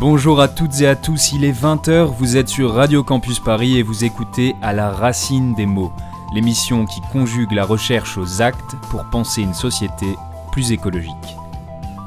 [0.00, 3.76] Bonjour à toutes et à tous, il est 20h, vous êtes sur Radio Campus Paris
[3.76, 5.92] et vous écoutez À la racine des mots,
[6.32, 10.16] l'émission qui conjugue la recherche aux actes pour penser une société
[10.52, 11.36] plus écologique.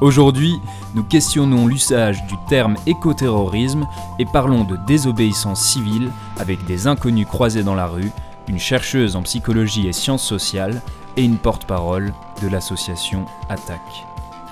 [0.00, 0.60] Aujourd'hui,
[0.96, 3.86] nous questionnons l'usage du terme écoterrorisme
[4.18, 8.10] et parlons de désobéissance civile avec des inconnus croisés dans la rue,
[8.48, 10.82] une chercheuse en psychologie et sciences sociales
[11.16, 14.04] et une porte-parole de l'association Attaque.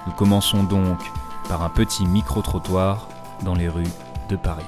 [0.07, 1.01] Nous commençons donc
[1.49, 3.09] par un petit micro-trottoir
[3.43, 3.83] dans les rues
[4.29, 4.65] de Paris.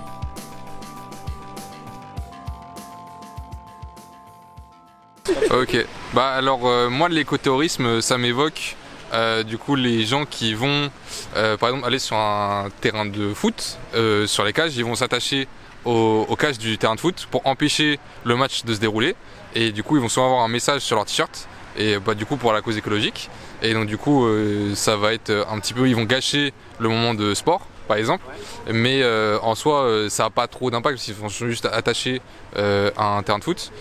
[5.51, 8.77] Ok, bah alors euh, moi l'écothérorisme ça m'évoque
[9.13, 10.91] euh, du coup les gens qui vont
[11.37, 13.79] euh, par exemple aller sur un terrain de foot,
[14.27, 15.47] sur les cages, ils vont s'attacher
[15.85, 19.15] aux, aux cages du terrain de foot pour empêcher le match de se dérouler.
[19.55, 21.49] Et du coup ils vont souvent avoir un message sur leur t-shirt.
[21.77, 23.31] Et bah, du coup pour la cause écologique.
[23.63, 24.27] Et donc du coup
[24.75, 28.25] ça va être un petit peu ils vont gâcher le moment de sport par exemple.
[28.73, 32.21] Mais euh, en soi, euh, ça n'a pas trop d'impact parce qu'ils sont juste attachés
[32.57, 33.73] euh, à un terrain de foot.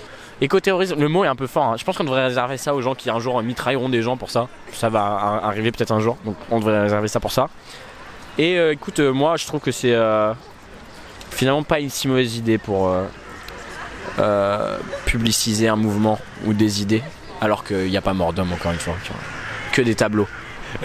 [0.41, 1.65] Écoterrorisme, le mot est un peu fort.
[1.65, 1.75] hein.
[1.77, 4.29] Je pense qu'on devrait réserver ça aux gens qui un jour mitrailleront des gens pour
[4.29, 4.47] ça.
[4.73, 7.49] Ça va arriver peut-être un jour, donc on devrait réserver ça pour ça.
[8.37, 9.95] Et écoute, moi je trouve que c'est
[11.29, 12.91] finalement pas une si mauvaise idée pour
[15.05, 17.03] publiciser un mouvement ou des idées,
[17.39, 18.95] alors qu'il n'y a pas mort d'homme encore une fois.
[19.71, 20.27] Que des tableaux.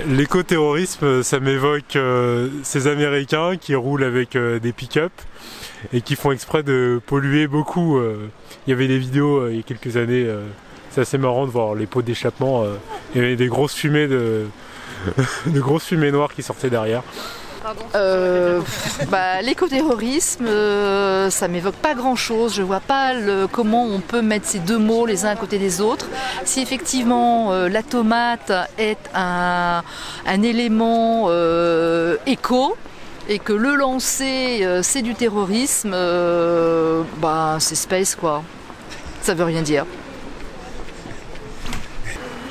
[0.06, 5.12] L'écoterrorisme, ça m'évoque euh, ces Américains qui roulent avec euh, des pick-up
[5.92, 7.98] et qui font exprès de polluer beaucoup.
[7.98, 8.28] euh.
[8.66, 10.26] Il y avait des vidéos il y a quelques années,
[10.90, 12.64] c'est assez marrant de voir les pots d'échappement.
[13.14, 14.46] Il y avait des grosses fumées de
[15.46, 17.02] grosses fumées noires qui sortaient derrière.
[17.94, 22.54] Euh, pff, bah, L'écoterrorisme, euh, ça m'évoque pas grand chose.
[22.54, 25.58] Je vois pas le, comment on peut mettre ces deux mots les uns à côté
[25.58, 26.06] des autres.
[26.44, 29.82] Si effectivement euh, la tomate est un,
[30.26, 32.76] un élément euh, éco
[33.28, 38.42] et que le lancer euh, c'est du terrorisme, euh, bah, c'est space quoi.
[39.20, 39.84] Ça veut rien dire.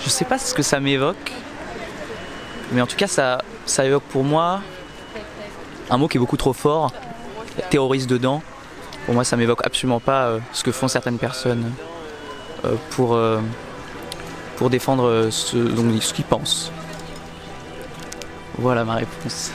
[0.04, 1.32] Je sais pas ce que ça m'évoque,
[2.72, 4.62] mais en tout cas, ça, ça évoque pour moi
[5.90, 6.92] un mot qui est beaucoup trop fort,
[7.70, 8.42] terroriste dedans.
[9.06, 11.72] Pour moi, ça m'évoque absolument pas euh, ce que font certaines personnes
[12.66, 13.40] euh, pour, euh,
[14.58, 15.58] pour défendre ce,
[16.02, 16.72] ce qu'ils pensent.
[18.58, 19.52] Voilà ma réponse.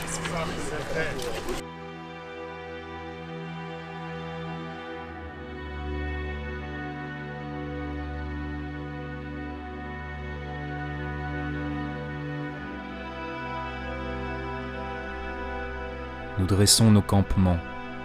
[16.42, 17.60] Nous dressons nos campements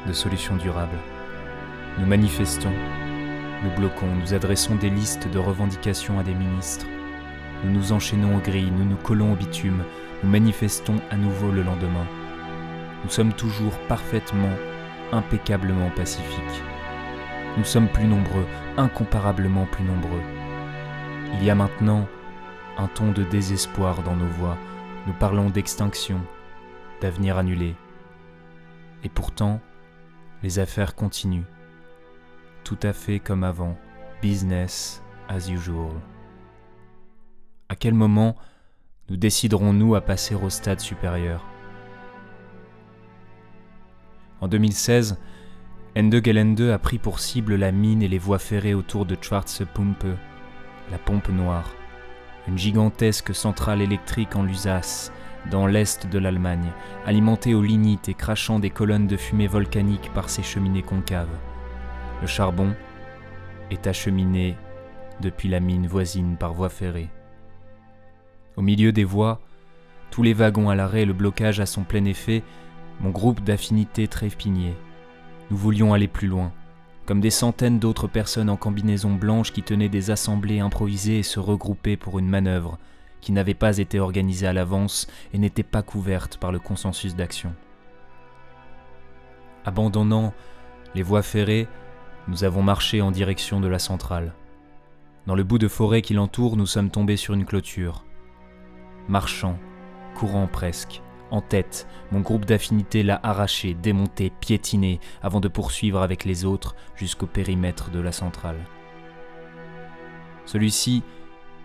[0.06, 1.00] de solutions durables.
[1.98, 2.72] Nous manifestons,
[3.64, 6.86] nous bloquons, nous adressons des listes de revendications à des ministres.
[7.64, 9.84] Nous nous enchaînons aux grilles, nous nous collons au bitume,
[10.24, 12.06] nous manifestons à nouveau le lendemain.
[13.04, 14.54] Nous sommes toujours parfaitement,
[15.12, 16.62] impeccablement pacifiques.
[17.58, 18.46] Nous sommes plus nombreux,
[18.78, 20.22] incomparablement plus nombreux.
[21.34, 22.08] Il y a maintenant
[22.78, 24.60] un ton de désespoir dans nos voix.
[25.08, 26.22] Nous parlons d'extinction,
[27.02, 27.76] d'avenir annulé.
[29.04, 29.60] Et pourtant,
[30.44, 31.46] les affaires continuent.
[32.64, 33.78] Tout à fait comme avant.
[34.22, 35.92] Business as usual.
[37.70, 38.36] À quel moment
[39.10, 41.46] nous déciderons-nous à passer au stade supérieur?
[44.42, 45.20] En 2016,
[45.98, 49.66] Ende Gelände a pris pour cible la mine et les voies ferrées autour de Schwarze
[49.74, 50.06] Pumpe,
[50.92, 51.74] la pompe noire,
[52.48, 55.12] une gigantesque centrale électrique en Lusace,
[55.50, 56.72] dans l'est de l'Allemagne,
[57.06, 61.28] alimentée au lignite et crachant des colonnes de fumée volcanique par ses cheminées concaves.
[62.22, 62.74] Le charbon
[63.72, 64.56] est acheminé
[65.22, 67.10] depuis la mine voisine par voie ferrée.
[68.56, 69.40] Au milieu des voies,
[70.12, 72.44] tous les wagons à l'arrêt et le blocage à son plein effet,
[73.02, 74.78] mon groupe d'affinités trépignait.
[75.52, 76.52] Nous voulions aller plus loin,
[77.06, 81.40] comme des centaines d'autres personnes en combinaison blanche qui tenaient des assemblées improvisées et se
[81.40, 82.78] regroupaient pour une manœuvre
[83.22, 87.54] qui n'avait pas été organisée à l'avance et n'était pas couverte par le consensus d'action.
[89.66, 90.34] Abandonnant
[90.96, 91.68] les voies ferrées,
[92.28, 94.34] nous avons marché en direction de la centrale.
[95.26, 98.06] Dans le bout de forêt qui l'entoure, nous sommes tombés sur une clôture.
[99.10, 99.58] Marchant,
[100.16, 106.24] courant presque, en tête, mon groupe d'affinité l'a arraché, démonté, piétiné, avant de poursuivre avec
[106.24, 108.60] les autres jusqu'au périmètre de la centrale.
[110.46, 111.04] Celui-ci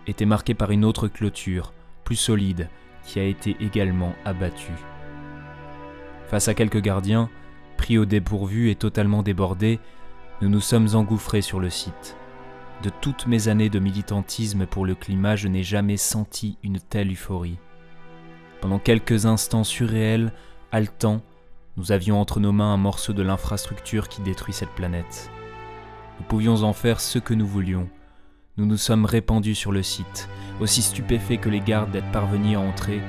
[0.07, 1.73] était marqué par une autre clôture,
[2.03, 2.69] plus solide,
[3.05, 4.71] qui a été également abattue.
[6.27, 7.29] Face à quelques gardiens,
[7.77, 9.79] pris au dépourvu et totalement débordés,
[10.41, 12.15] nous nous sommes engouffrés sur le site.
[12.81, 17.11] De toutes mes années de militantisme pour le climat, je n'ai jamais senti une telle
[17.11, 17.57] euphorie.
[18.61, 20.33] Pendant quelques instants surréels,
[20.71, 21.21] haletants,
[21.75, 25.31] Nous avions entre nos mains un morceau de l'infrastructure qui détruit cette planète.
[26.19, 27.89] Nous pouvions en faire ce que nous voulions.
[28.55, 30.29] Nous nous sommes répandus sur le site,
[30.59, 33.01] aussi stupéfaits que les gardes d'être parvenus à entrer,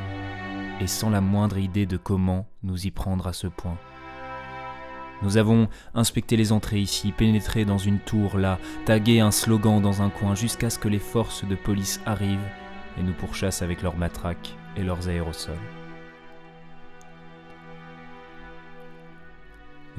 [0.80, 3.76] et sans la moindre idée de comment nous y prendre à ce point.
[5.20, 10.00] Nous avons inspecté les entrées ici, pénétré dans une tour là, tagué un slogan dans
[10.00, 12.50] un coin jusqu'à ce que les forces de police arrivent
[12.98, 15.52] et nous pourchassent avec leurs matraques et leurs aérosols.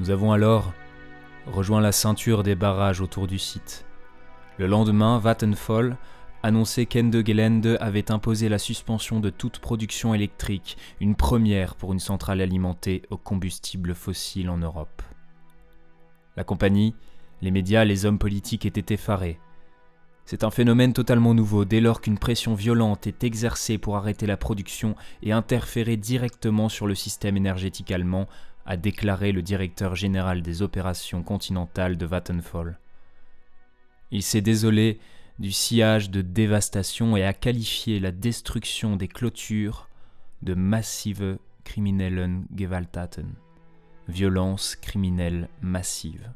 [0.00, 0.72] Nous avons alors
[1.46, 3.85] rejoint la ceinture des barrages autour du site.
[4.58, 5.98] Le lendemain, Vattenfall
[6.42, 11.98] annonçait qu'Ende Gelände avait imposé la suspension de toute production électrique, une première pour une
[11.98, 15.02] centrale alimentée au combustible fossile en Europe.
[16.36, 16.94] La compagnie,
[17.42, 19.38] les médias, les hommes politiques étaient effarés.
[20.24, 24.38] C'est un phénomène totalement nouveau dès lors qu'une pression violente est exercée pour arrêter la
[24.38, 28.26] production et interférer directement sur le système énergétique allemand
[28.64, 32.78] a déclaré le directeur général des opérations continentales de Vattenfall.
[34.10, 35.00] Il s'est désolé
[35.38, 39.88] du sillage de dévastation et a qualifié la destruction des clôtures
[40.42, 43.34] de massive kriminellen Gewalttaten,
[44.08, 46.30] violence criminelle massive.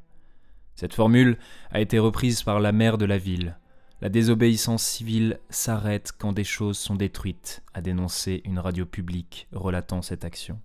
[0.75, 1.38] Cette formule
[1.70, 3.56] a été reprise par la maire de la ville.
[4.00, 10.02] La désobéissance civile s'arrête quand des choses sont détruites, a dénoncé une radio publique relatant
[10.02, 10.58] cette action.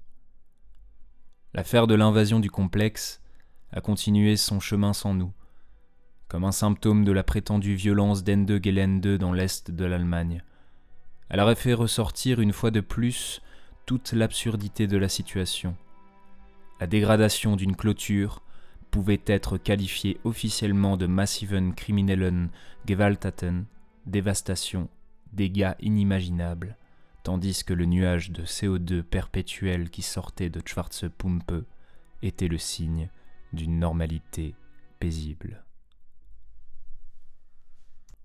[1.54, 3.22] L'affaire de l'invasion du complexe
[3.72, 5.34] a continué son chemin sans nous,
[6.28, 10.44] comme un symptôme de la prétendue violence d'Ende Gelände dans l'est de l'Allemagne.
[11.30, 13.42] Elle aurait fait ressortir une fois de plus
[13.86, 15.76] toute l'absurdité de la situation.
[16.80, 18.42] La dégradation d'une clôture
[18.92, 22.50] pouvait être qualifiée officiellement de massiven kriminellen
[22.88, 23.66] Gewalttaten,
[24.06, 24.90] dévastation,
[25.34, 26.78] dégâts inimaginables,
[27.24, 31.66] tandis que le nuage de CO2 perpétuel qui sortait de Schwarze Pumpe
[32.22, 33.10] était le signe
[33.52, 34.56] d'une normalité
[35.00, 35.65] paisible.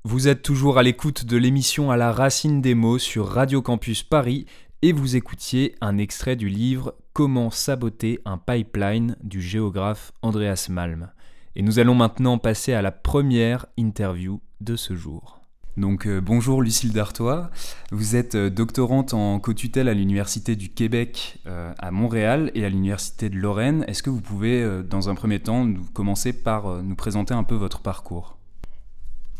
[0.02, 4.02] Vous êtes toujours à l'écoute de l'émission à la racine des mots sur Radio Campus
[4.02, 4.46] Paris
[4.80, 11.10] et vous écoutiez un extrait du livre Comment saboter un pipeline du géographe Andreas Malm.
[11.54, 15.42] Et nous allons maintenant passer à la première interview de ce jour.
[15.76, 17.50] Donc euh, bonjour Lucille Dartois,
[17.92, 22.70] vous êtes euh, doctorante en co-tutelle à l'Université du Québec euh, à Montréal et à
[22.70, 23.84] l'Université de Lorraine.
[23.86, 27.80] Est-ce que vous pouvez dans un premier temps commencer par nous présenter un peu votre
[27.80, 28.39] parcours?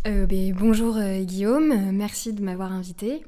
[0.05, 3.25] Ben, Bonjour Guillaume, merci de m'avoir invité.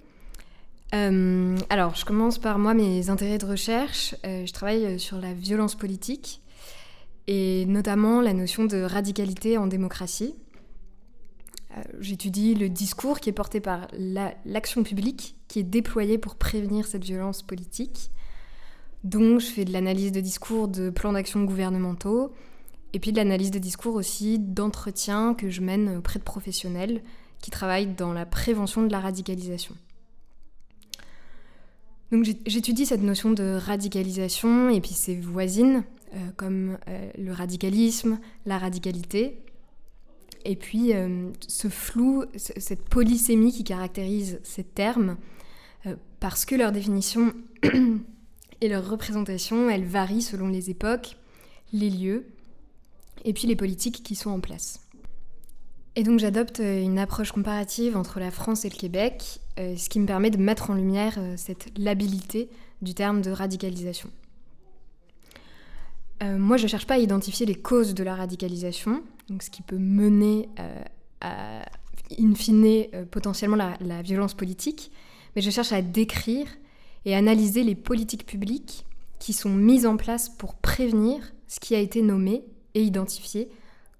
[0.92, 4.14] alors je commence par moi mes intérêts de recherche.
[4.24, 6.40] je travaille sur la violence politique
[7.26, 10.34] et notamment la notion de radicalité en démocratie.
[11.76, 13.88] Euh, j'étudie le discours qui est porté par
[14.44, 18.10] l'action publique qui est déployée pour prévenir cette violence politique.
[19.04, 22.32] Donc je fais de l'analyse de discours de plans d'action gouvernementaux
[22.92, 27.02] et puis de l'analyse de discours aussi d'entretien que je mène auprès de professionnels
[27.40, 29.74] qui travaillent dans la prévention de la radicalisation.
[32.12, 35.82] Donc j'étudie cette notion de radicalisation et puis ses voisines,
[36.14, 39.38] euh, comme euh, le radicalisme, la radicalité,
[40.44, 45.16] et puis euh, ce flou, cette polysémie qui caractérise ces termes,
[46.20, 47.32] parce que leur définition
[48.60, 51.16] et leur représentation, elles varient selon les époques,
[51.72, 52.26] les lieux,
[53.24, 54.80] et puis les politiques qui sont en place.
[55.94, 60.00] Et donc j'adopte euh, une approche comparative entre la France et le Québec, ce qui
[60.00, 62.48] me permet de mettre en lumière cette labilité
[62.80, 64.08] du terme de radicalisation.
[66.22, 69.62] moi, je ne cherche pas à identifier les causes de la radicalisation, donc ce qui
[69.62, 70.82] peut mener euh,
[71.20, 71.64] à,
[72.18, 74.90] in fine, euh, potentiellement la, violence politique,
[75.34, 76.46] mais je cherche à décrire
[77.04, 78.84] et analyser les politiques publiques
[79.18, 83.50] qui sont mises en place pour prévenir ce qui a été nommé et identifié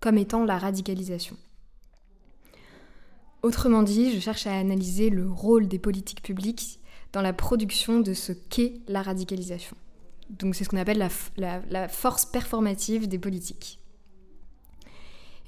[0.01, 1.37] comme étant la radicalisation.
[3.43, 6.81] Autrement dit, je cherche à analyser le rôle des politiques publiques
[7.13, 9.77] dans la production de ce qu'est la radicalisation.
[10.31, 13.83] Donc c'est ce qu'on appelle la force performative des politiques.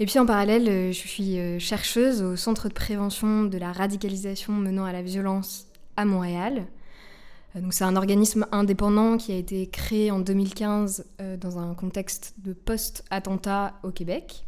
[0.01, 3.73] Et puis en parallèle, euh, je suis euh, chercheuse au Centre de prévention de la
[3.73, 6.67] radicalisation menant à la violence à Montréal.
[7.55, 11.07] Euh, donc c'est un organisme indépendant qui a été créé en 2015
[11.41, 14.47] dans un contexte de post-attentat au Québec.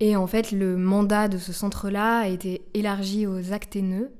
[0.00, 4.10] Et en fait, le mandat de ce centre-là a été élargi aux actes haineux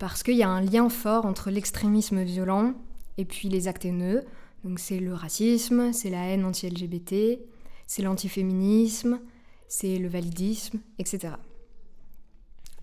[0.00, 2.74] parce qu'il y a un lien fort entre l'extrémisme violent
[3.16, 4.24] et puis les actes haineux.
[4.64, 7.38] Donc c'est le racisme, c'est la haine anti-LGBT,
[7.86, 9.20] c'est l'antiféminisme,
[9.68, 11.34] c'est le validisme, etc.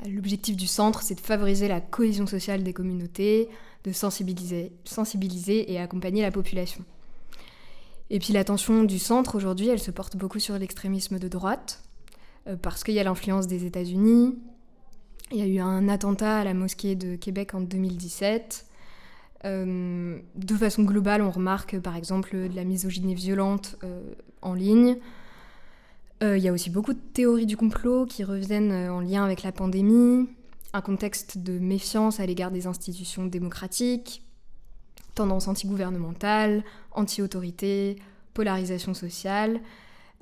[0.06, 3.50] L'objectif du centre, c'est de favoriser la cohésion sociale des communautés,
[3.88, 6.84] de sensibiliser, sensibiliser et accompagner la population.
[8.10, 11.84] Et puis l'attention du centre aujourd'hui, elle se porte beaucoup sur l'extrémisme de droite,
[12.48, 14.38] euh, parce qu'il y a l'influence des États-Unis.
[15.32, 18.66] Il y a eu un attentat à la mosquée de Québec en 2017.
[19.46, 24.02] Euh, de façon globale, on remarque par exemple de la misogynie violente euh,
[24.42, 24.98] en ligne.
[26.22, 29.52] il y a aussi beaucoup de théories du complot qui reviennent en lien avec la
[29.52, 30.28] pandémie,
[30.74, 34.24] un contexte de méfiance à l'égard des institutions démocratiques,
[35.16, 37.98] tendance anti-gouvernementale, anti-autorité,
[38.34, 39.62] polarisation sociale.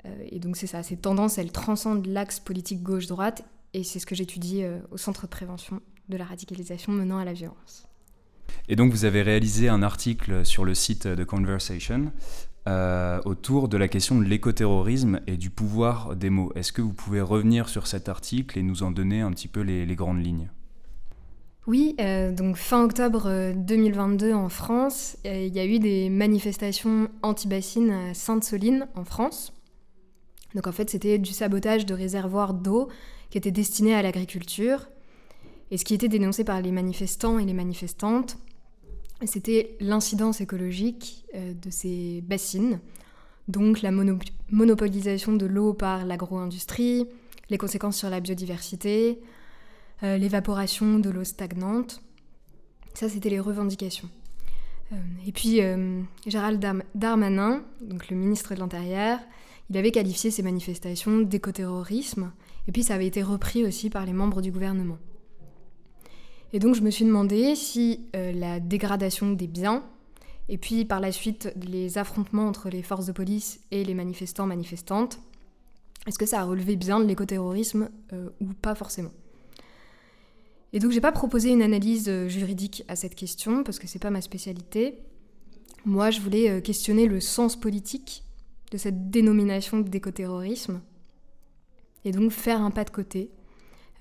[0.04, 4.06] Euh, et donc c'est ça, ces tendances, elles transcendent l'axe politique gauche-droite, et c'est ce
[4.06, 7.86] que j'étudie euh, au Centre de prévention de la radicalisation menant à la violence.
[8.68, 12.12] Et donc vous avez réalisé un article sur le site de Conversation
[12.68, 16.50] euh, autour de la question de l'écoterrorisme et du pouvoir des mots.
[16.56, 19.60] Est-ce que vous pouvez revenir sur cet article et nous en donner un petit peu
[19.60, 20.48] les, grandes lignes?
[21.68, 27.08] Oui, euh, donc fin octobre 2022 en France, euh, il y a eu des manifestations
[27.22, 29.52] anti-bassines à Sainte-Soline en France.
[30.56, 32.88] Donc en fait, c'était du sabotage de réservoirs d'eau
[33.30, 34.88] qui étaient destinés à l'agriculture.
[35.70, 38.38] Et ce qui était dénoncé par les manifestants et les manifestantes,
[39.24, 42.80] c'était l'incidence écologique euh, de ces bassines,
[43.48, 43.90] donc la
[44.50, 47.06] monopolisation de l'eau par l'agro-industrie,
[47.48, 49.20] les conséquences sur la biodiversité,
[50.02, 52.02] euh, l'évaporation de l'eau stagnante.
[52.92, 54.10] Ça, c'était les revendications.
[54.92, 54.96] Euh,
[55.26, 55.60] et puis,
[56.26, 59.18] Gérald Darmanin, donc le ministre de l'Intérieur,
[59.70, 62.32] il avait qualifié ces manifestations d'écoterrorisme,
[62.68, 64.98] et puis ça avait été repris aussi par les membres du gouvernement.
[66.52, 69.84] Et donc je me suis demandé si euh, la dégradation des biens,
[70.48, 74.46] et puis par la suite les affrontements entre les forces de police et les manifestants
[74.46, 75.18] manifestantes,
[76.06, 79.10] est-ce que ça a relevé bien de l'écoterrorisme euh, ou pas forcément?
[80.72, 83.98] Et donc j'ai pas proposé une analyse euh, juridique à cette question parce que c'est
[83.98, 84.98] pas ma spécialité.
[85.84, 88.24] Moi je voulais questionner le sens politique
[88.72, 90.80] de cette dénomination d'écoterrorisme
[92.04, 93.30] et donc faire un pas de côté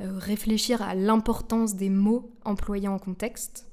[0.02, 3.66] euh, réfléchir à l'importance des mots employés en contexte,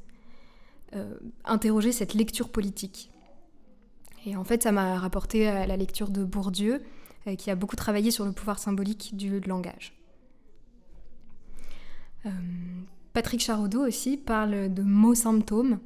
[0.95, 3.11] euh, interroger cette lecture politique.
[4.25, 6.81] Et en fait, ça m'a rapporté à la lecture de Bourdieu,
[7.26, 9.99] euh, qui a beaucoup travaillé sur le pouvoir symbolique du langage.
[13.14, 15.81] Patrick Charodeau aussi parle de mots symptômes.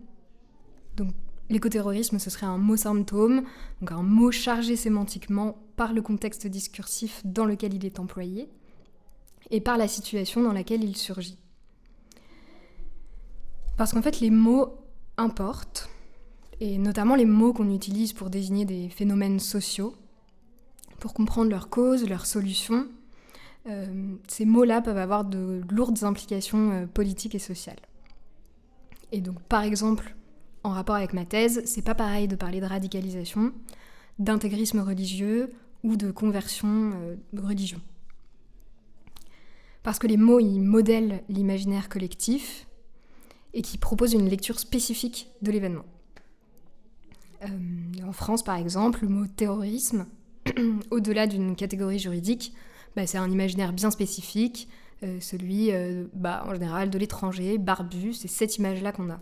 [0.98, 1.14] Donc
[1.48, 3.44] l'écoterrorisme, ce serait un mot symptôme,
[3.80, 8.50] donc un mot chargé sémantiquement par le contexte discursif dans lequel il est employé
[9.50, 11.38] et par la situation dans laquelle il surgit.
[13.76, 14.78] Parce qu'en fait, les mots
[15.16, 15.90] importent,
[16.60, 19.94] et notamment les mots qu'on utilise pour désigner des phénomènes sociaux,
[20.98, 22.88] pour comprendre leurs causes, leurs solutions.
[23.68, 27.80] Euh, ces mots-là peuvent avoir de lourdes implications euh, politiques et sociales.
[29.12, 30.16] Et donc, par exemple,
[30.62, 33.52] en rapport avec ma thèse, c'est pas pareil de parler de radicalisation,
[34.18, 37.80] d'intégrisme religieux ou de conversion euh, de religion
[39.86, 42.66] parce que les mots, ils modèlent l'imaginaire collectif
[43.54, 45.84] et qui proposent une lecture spécifique de l'événement.
[47.44, 50.08] Euh, en France, par exemple, le mot terrorisme,
[50.90, 52.52] au-delà d'une catégorie juridique,
[52.96, 54.68] bah, c'est un imaginaire bien spécifique,
[55.04, 59.20] euh, celui euh, bah, en général de l'étranger, barbu, c'est cette image-là qu'on a.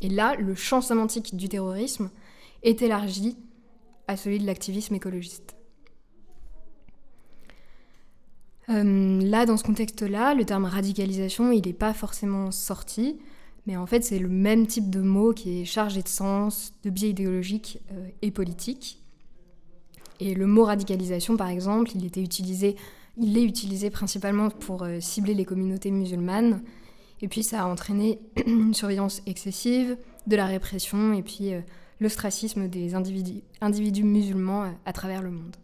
[0.00, 2.12] Et là, le champ sémantique du terrorisme
[2.62, 3.36] est élargi
[4.06, 5.55] à celui de l'activisme écologiste.
[8.68, 13.18] Euh, là, dans ce contexte-là, le terme radicalisation, il n'est pas forcément sorti,
[13.66, 16.90] mais en fait, c'est le même type de mot qui est chargé de sens, de
[16.90, 19.02] biais idéologique euh, et politique.
[20.18, 25.44] Et le mot radicalisation, par exemple, il était est utilisé principalement pour euh, cibler les
[25.44, 26.62] communautés musulmanes.
[27.22, 29.96] Et puis, ça a entraîné une surveillance excessive,
[30.26, 31.52] de la répression et puis
[32.00, 35.54] l'ostracisme des individus musulmans à travers le monde.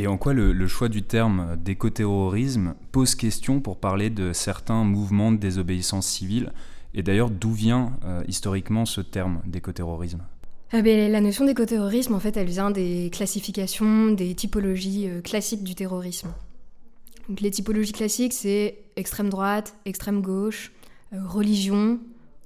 [0.00, 5.32] Et en quoi le, choix du terme d'écoterrorisme pose question pour parler de certains mouvements
[5.32, 6.52] de désobéissance civile
[6.94, 10.22] Et d'ailleurs, d'où vient euh, historiquement ce terme d'écoterrorisme?
[10.70, 15.64] Ah ben, La notion d'écoterrorisme, en fait, elle vient des classifications, des typologies euh, classiques
[15.64, 16.28] du terrorisme.
[17.28, 20.70] Donc, les typologies classiques, c'est extrême droite, extrême gauche,
[21.12, 21.98] euh, religion,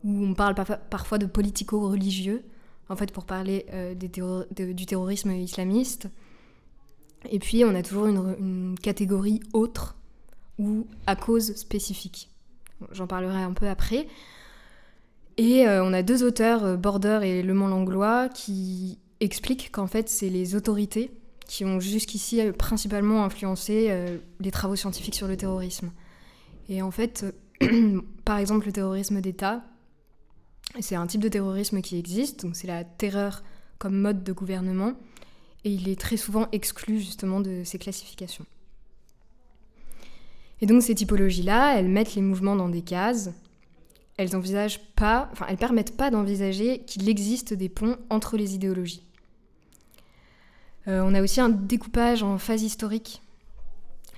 [0.04, 0.54] où on parle
[0.88, 2.42] parfois de politico-religieux,
[2.88, 6.08] en fait, pour parler du terrorisme islamiste.
[7.30, 9.96] Et puis on a toujours une, catégorie autre
[10.58, 12.28] ou à cause spécifique.
[12.92, 14.06] J'en parlerai un peu après.
[15.36, 19.86] Et euh, on a deux auteurs, euh, Border et Le Mans Langlois, qui expliquent qu'en
[19.86, 21.10] fait c'est les autorités
[21.46, 23.90] qui ont jusqu'ici euh, principalement influencé
[24.40, 25.92] les travaux scientifiques sur le terrorisme.
[26.68, 27.24] Et en fait,
[28.24, 29.62] par exemple, le terrorisme d'État,
[30.80, 33.42] c'est un type de terrorisme qui existe, donc c'est la terreur
[33.78, 34.94] comme mode de gouvernement,
[35.64, 38.46] et il est très souvent exclu justement de ces classifications.
[40.60, 43.30] Et donc ces typologies-là, elles mettent les mouvements dans des cases.
[44.16, 49.02] Elles envisagent pas, enfin, elles permettent pas d'envisager qu'il existe des ponts entre les idéologies.
[50.88, 53.22] Euh, on a aussi un découpage en phase historique.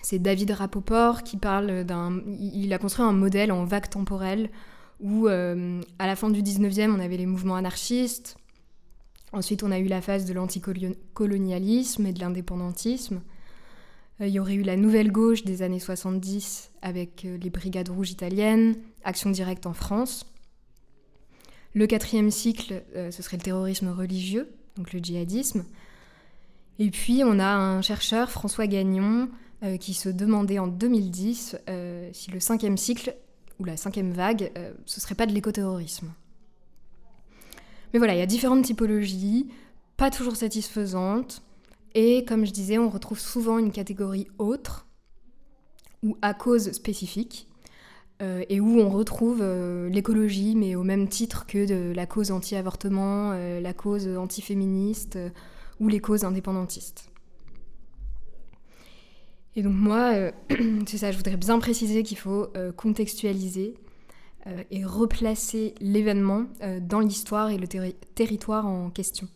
[0.03, 2.21] C'est David Rapoport qui parle d'un.
[2.39, 4.51] Il a construit un modèle en vague temporelle
[5.01, 8.37] où, euh, à la fin du 19e, on avait les mouvements anarchistes.
[9.35, 13.21] Ensuite, on a eu la phase de l'anticolonialisme et de l'indépendantisme.
[14.21, 18.11] Euh, il y aurait eu la nouvelle gauche des années 70 avec les brigades rouges
[18.11, 20.27] italiennes, Action directe en France.
[21.75, 25.65] Le quatrième cycle, ce serait le terrorisme religieux, donc le djihadisme.
[26.79, 29.29] Et puis on a un chercheur, François Gagnon,
[29.63, 33.15] euh, qui se demandait en 2010 euh, si le cinquième cycle,
[33.61, 36.13] ou la cinquième vague, euh, ce serait pas de l'écoterrorisme.
[37.95, 39.49] Mais voilà, il y a différentes typologies,
[39.97, 41.43] pas toujours satisfaisantes,
[41.95, 44.87] et comme je disais, on retrouve souvent une catégorie autre,
[46.03, 47.49] ou à cause spécifique,
[48.21, 49.45] et où on retrouve
[49.91, 55.19] l'écologie, mais au même titre que la cause anti-avortement, la cause antiféministe
[55.79, 57.11] ou les causes indépendantistes.
[59.57, 60.33] Et donc moi, euh,
[60.87, 63.84] c'est ça, je voudrais bien préciser qu'il faut euh, contextualiser euh,
[64.71, 66.45] et replacer l'événement
[66.83, 69.29] dans l'histoire et le territoire en question.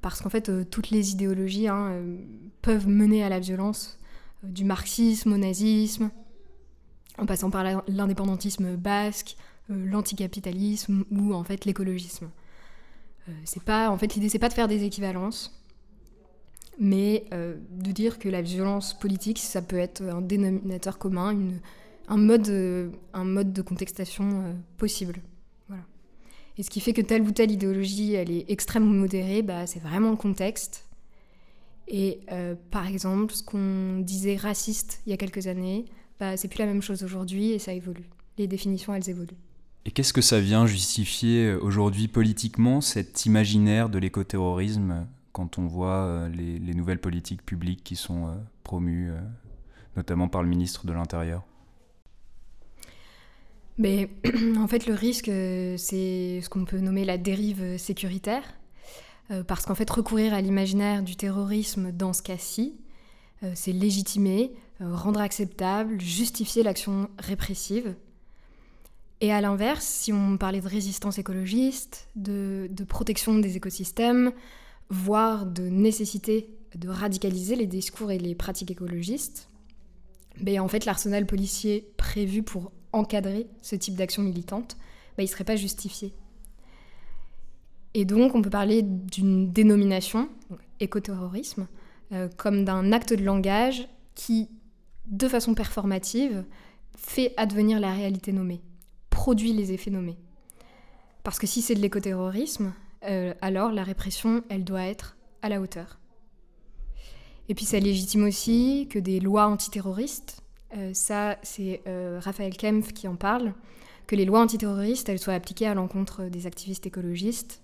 [0.00, 2.02] Parce qu'en fait, toutes les idéologies hein,
[2.62, 3.98] peuvent mener à la violence,
[4.42, 6.10] du marxisme au nazisme,
[7.18, 9.36] en passant par l'indépendantisme basque,
[9.68, 12.30] l'anticapitalisme ou en fait l'écologisme.
[13.28, 15.62] Euh, c'est en fait, l'idée c'est pas de faire des équivalences,
[16.78, 21.36] mais euh, de dire que la violence politique, ça peut être un dénominateur commun,
[22.08, 25.20] un, mode, un mode de contestation euh, possible.
[25.68, 25.84] Voilà.
[26.56, 29.66] Et ce qui fait que telle ou telle idéologie, elle est extrême ou modérée, bah,
[29.66, 30.84] c'est vraiment le contexte.
[31.90, 32.20] Et
[32.70, 35.86] par exemple, ce qu'on disait raciste il y a quelques années,
[36.20, 38.10] bah, c'est plus la même chose aujourd'hui et ça évolue.
[38.36, 39.38] Les définitions, elles évoluent.
[39.88, 45.66] Et qu'est-ce que ça vient justifier euh, aujourd'hui politiquement, cet imaginaire de l'écoterrorisme, quand on
[45.66, 49.10] voit euh, les, nouvelles politiques publiques qui sont euh, promues,
[49.96, 51.42] notamment par le ministre de l'Intérieur?
[53.78, 54.10] Mais
[54.58, 58.42] en fait, le risque, c'est ce qu'on peut nommer la dérive sécuritaire.
[59.46, 62.80] Parce qu'en fait, recourir à l'imaginaire du terrorisme dans ce cas-ci,
[63.54, 67.94] c'est légitimer, rendre acceptable, justifier l'action répressive
[69.20, 74.32] et à l'inverse, si on parlait de résistance écologiste, de, protection des écosystèmes,
[74.90, 79.48] voire de nécessité de radicaliser les discours et les pratiques écologistes,
[80.40, 84.76] ben en fait l'arsenal policier prévu pour encadrer ce type d'action militante,
[85.16, 86.14] ben il ne serait pas justifié.
[87.94, 90.28] Et donc on peut parler d'une dénomination,
[90.80, 91.66] écoterrorisme,
[92.12, 94.48] euh, comme d'un acte de langage qui,
[95.06, 96.44] de façon performative,
[96.96, 98.62] fait advenir la réalité nommée
[99.18, 100.16] produit les effets nommés.
[101.24, 102.72] Parce que si c'est de l'écoterrorisme,
[103.04, 105.98] euh, alors la répression, elle doit être à la hauteur.
[107.48, 110.40] Et puis ça légitime aussi que des lois antiterroristes,
[110.76, 113.54] euh, ça c'est euh, Raphaël Kempf qui en parle,
[114.06, 117.62] que les lois antiterroristes, soient appliquées à l'encontre des activistes écologistes,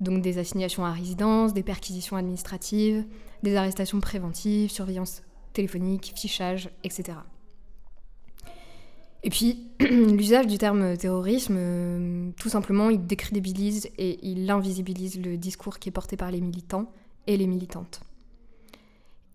[0.00, 3.04] donc des assignations à résidence, des perquisitions administratives,
[3.42, 7.18] des arrestations préventives, surveillance téléphonique, fichage, etc.
[9.22, 15.36] Et puis, l'usage du terme terrorisme, euh, tout simplement, il décrédibilise et il invisibilise le
[15.36, 16.90] discours qui est porté par les militants
[17.26, 18.00] et les militantes.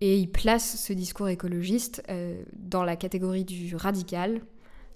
[0.02, 4.42] Et il place ce discours écologiste euh, dans la catégorie du radical,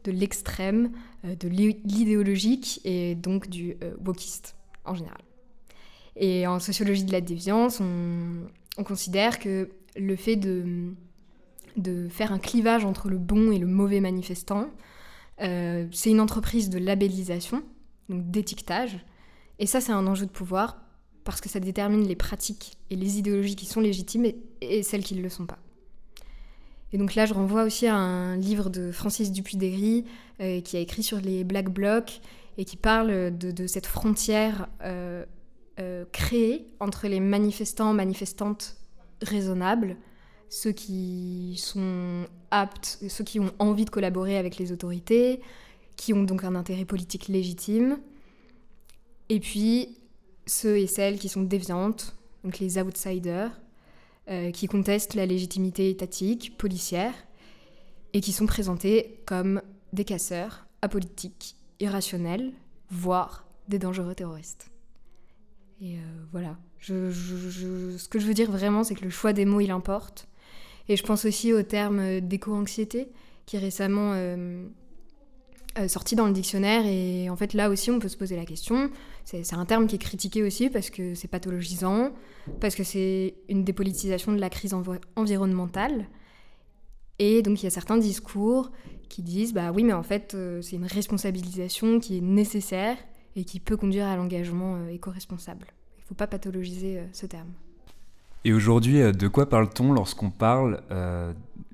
[0.03, 0.91] de l'extrême,
[1.25, 5.21] euh, de l'idéologique et donc du wokiste en général.
[6.15, 10.93] Et en sociologie de la déviance, on considère que le fait de
[11.77, 14.69] de faire un clivage entre le bon et le mauvais manifestant.
[15.41, 17.63] Euh, c'est une entreprise de labellisation,
[18.09, 18.99] donc d'étiquetage.
[19.59, 20.77] Et ça, c'est un enjeu de pouvoir
[21.23, 24.25] parce que ça détermine les pratiques et les idéologies qui sont légitimes
[24.61, 25.59] et, celles qui ne le sont pas.
[26.93, 30.05] Et donc là, je renvoie aussi à un livre de Francis Dupuy-Derry
[30.41, 32.21] euh, qui a écrit sur les Black Blocs
[32.57, 35.25] et qui parle de, cette frontière euh,
[36.11, 38.75] créée entre les manifestants, manifestantes
[39.21, 39.97] raisonnables
[40.51, 45.39] ceux qui sont aptes, ceux qui ont envie de collaborer avec les autorités,
[45.95, 47.97] qui ont donc un intérêt politique légitime,
[49.29, 49.97] et puis
[50.51, 53.51] ceux et celles qui sont déviantes, donc les outsiders,
[54.29, 57.13] euh, qui contestent la légitimité étatique, policière,
[58.13, 59.61] et qui sont présentés comme
[59.93, 62.51] des casseurs, apolitiques, irrationnels,
[62.89, 64.69] voire des dangereux terroristes.
[65.81, 65.95] Et
[66.31, 66.57] voilà.
[66.79, 70.27] ce que je veux dire vraiment, c'est que le choix des mots, il importe.
[70.89, 73.07] Et je pense aussi au terme d'éco-anxiété,
[73.45, 73.59] qui est
[75.75, 76.85] récemment sorti dans le dictionnaire.
[76.85, 78.89] Et en fait, là aussi, on peut se poser la question.
[79.23, 82.11] C'est un terme qui est critiqué aussi parce que c'est pathologisant,
[82.59, 84.75] parce que c'est une dépolitisation de la crise
[85.15, 86.07] environnementale.
[87.19, 88.71] Et donc il y a certains discours
[89.07, 92.97] qui disent bah oui mais en fait euh, c'est une responsabilisation qui est nécessaire
[93.35, 95.67] et qui peut conduire à l'engagement euh, éco-responsable.
[95.99, 97.49] Il ne faut pas pathologiser euh, ce terme.
[98.43, 100.81] Et aujourd'hui, de quoi parle-t-on lorsqu'on parle,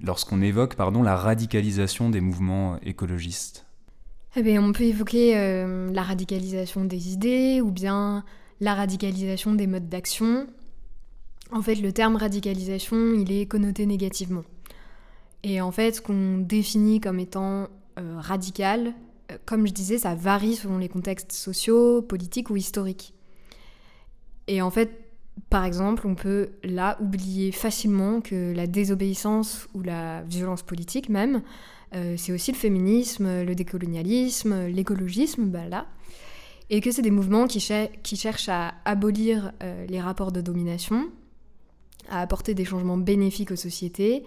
[0.03, 3.66] lorsqu'on évoque pardon, la radicalisation des mouvements écologistes?
[4.35, 5.33] Eh bien, On peut évoquer
[5.91, 8.23] la radicalisation des idées ou bien
[8.59, 10.47] la radicalisation des modes d'action.
[11.51, 14.43] En fait, le terme radicalisation, il est connoté négativement.
[15.43, 17.67] Et en fait, ce qu'on définit comme étant
[17.99, 18.93] euh, radical,
[19.31, 23.13] euh, comme je disais, ça varie selon les contextes sociaux, politiques ou historiques.
[24.47, 24.91] Et en fait,
[25.49, 31.43] par exemple, on peut là oublier facilement que la désobéissance ou la violence politique même,
[31.95, 35.87] euh, c'est aussi le féminisme, le décolonialisme, l'écologisme, là.
[36.69, 39.53] Et que c'est des mouvements qui, cherchent à abolir
[39.87, 41.09] les rapports de domination,
[42.09, 44.25] à apporter des changements bénéfiques aux sociétés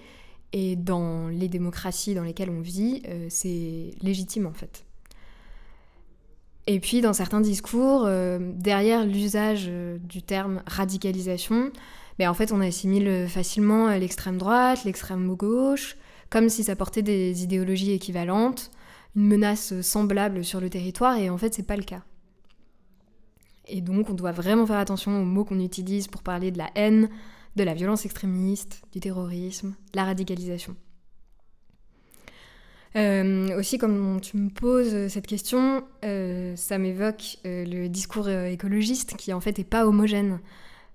[0.53, 4.85] et dans les démocraties dans lesquelles on vit, euh, c'est légitime en fait.
[6.67, 11.71] Et puis dans certains discours, euh, derrière l'usage euh, du terme radicalisation,
[12.19, 15.97] ben, en fait on assimile facilement l'extrême droite, l'extrême gauche,
[16.31, 18.71] comme si ça portait des idéologies équivalentes,
[19.17, 22.03] une menace semblable sur le territoire, et en fait c'est pas le cas.
[23.67, 26.71] Et donc on doit vraiment faire attention aux mots qu'on utilise pour parler de la
[26.75, 27.09] haine,
[27.57, 30.77] de la violence extrémiste, du terrorisme, de la radicalisation.
[32.97, 39.17] Euh, aussi, comme tu me poses cette question, euh, ça m'évoque euh, le discours écologiste
[39.17, 40.41] qui en fait n'est pas homogène.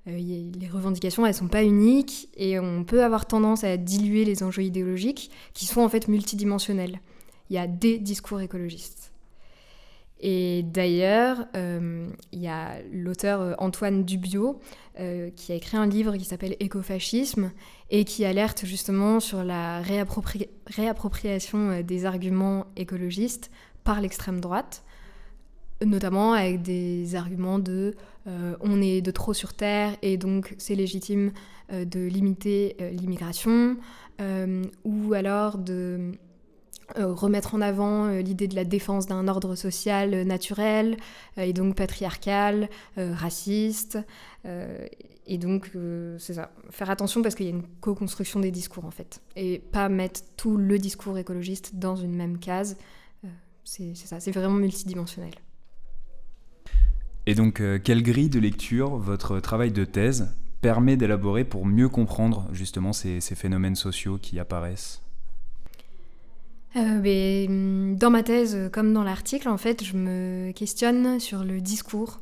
[0.06, 4.64] Les revendications, elles sont pas uniques et on peut avoir tendance à diluer les enjeux
[4.64, 7.00] idéologiques qui sont en fait multidimensionnels.
[7.50, 9.12] Il y a des discours écologistes.
[10.20, 14.62] Et d'ailleurs, euh, il y a l'auteur euh, Antoine Dubio
[15.00, 17.52] euh, qui a écrit un livre qui s'appelle Écofascisme
[17.92, 23.52] et qui alerte justement sur la réappropriation des arguments écologistes
[23.84, 24.84] par l'extrême droite,
[25.86, 27.94] notamment avec des arguments de
[28.26, 31.32] on est de trop sur Terre et donc c'est légitime
[31.72, 33.78] de limiter l'immigration,
[34.84, 36.12] ou alors de
[36.98, 40.98] euh, remettre en avant euh, l'idée de la défense d'un ordre social euh, naturel
[41.36, 43.98] et donc patriarcal, raciste.
[45.28, 45.72] et donc,
[46.20, 46.52] c'est ça.
[46.70, 49.22] Faire attention parce qu'il y a une co-construction des discours en fait.
[49.36, 52.78] Et pas mettre tout le discours écologiste dans une même case.
[53.64, 55.34] c'est ça, c'est vraiment multidimensionnel.
[57.28, 60.30] Et donc, quelle grille de lecture votre travail de thèse
[60.62, 65.02] permet d'élaborer pour mieux comprendre justement ces phénomènes sociaux qui apparaissent?
[66.76, 71.62] Euh, ben, dans ma thèse, comme dans l'article, en fait, je me questionne sur le
[71.62, 72.20] discours,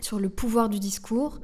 [0.00, 1.40] sur le pouvoir du discours,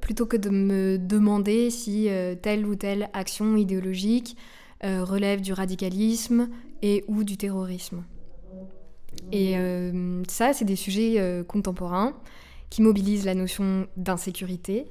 [0.00, 4.36] plutôt que de me demander si euh, telle ou telle action idéologique
[4.84, 6.48] euh, relève du radicalisme
[6.80, 8.02] et ou du terrorisme.
[9.32, 9.54] Et
[10.28, 12.14] ça, c'est des sujets contemporains
[12.70, 14.86] qui mobilisent la notion d'insécurité.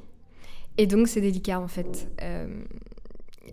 [0.77, 2.07] Et donc, c'est délicat, en fait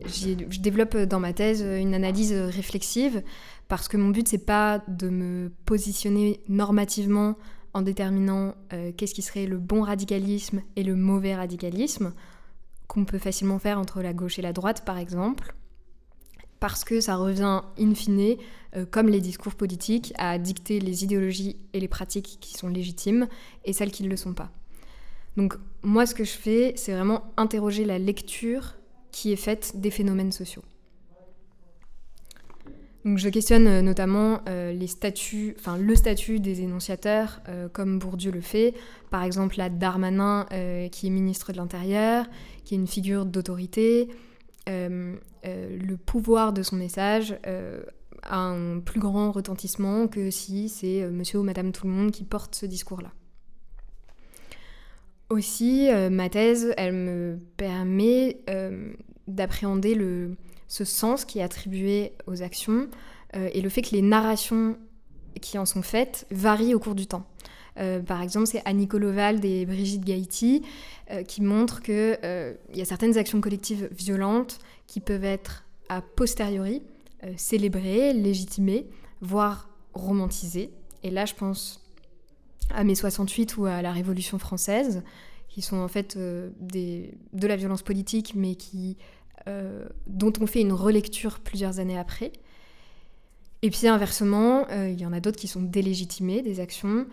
[0.07, 3.23] je développe dans ma thèse une analyse réflexive
[3.69, 7.37] parce que mon but c'est pas de me positionner normativement
[7.73, 12.13] en déterminant euh, qu'est-ce qui serait le bon radicalisme et le mauvais radicalisme
[12.87, 15.55] qu'on peut facilement faire entre la gauche et la droite par exemple
[16.65, 18.39] parce que ça revient in fine,
[18.75, 23.29] euh, comme les discours politiques, à dicter les idéologies et les pratiques qui sont légitimes
[23.67, 24.51] et celles qui ne le sont pas.
[25.37, 28.77] Donc moi ce que je fais, c'est vraiment interroger la lecture
[29.13, 30.63] qui est faite des phénomènes sociaux.
[33.05, 37.43] Donc je questionne euh, notamment euh, les statuts, enfin le statut des énonciateurs,
[37.75, 38.73] comme Bourdieu le fait.
[39.11, 40.47] Par exemple, la Darmanin,
[40.91, 42.25] qui est ministre de l'Intérieur,
[42.65, 44.09] qui est une figure d'autorité.
[44.67, 47.37] Le pouvoir de son message
[48.23, 52.25] a un plus grand retentissement que si c'est monsieur ou madame tout le monde qui
[52.25, 53.13] porte ce discours-là.
[55.31, 58.93] Aussi, euh, ma thèse, elle me permet euh,
[59.27, 59.99] d'appréhender
[60.69, 62.89] ce sens qui est attribué aux actions
[63.35, 64.77] euh, et le fait que les narrations
[65.41, 67.27] qui en sont faites varient au cours du temps.
[68.07, 68.89] Par exemple, c'est Annie
[69.43, 70.63] et Brigitte Gaïti
[71.27, 72.19] qui montrent qu'il
[72.75, 76.83] y a certaines actions collectives violentes qui peuvent être a posteriori
[77.37, 78.87] célébrées, légitimées,
[79.21, 80.71] voire romantisées.
[81.03, 81.81] Et là, je pense
[82.71, 85.03] à mai 68 ou à la Révolution française,
[85.49, 88.57] qui sont en fait de la violence politique, mais
[90.07, 92.33] dont on fait une relecture plusieurs années après.
[93.65, 97.07] Et puis inversement, il y en a d'autres qui sont délégitimées, des actions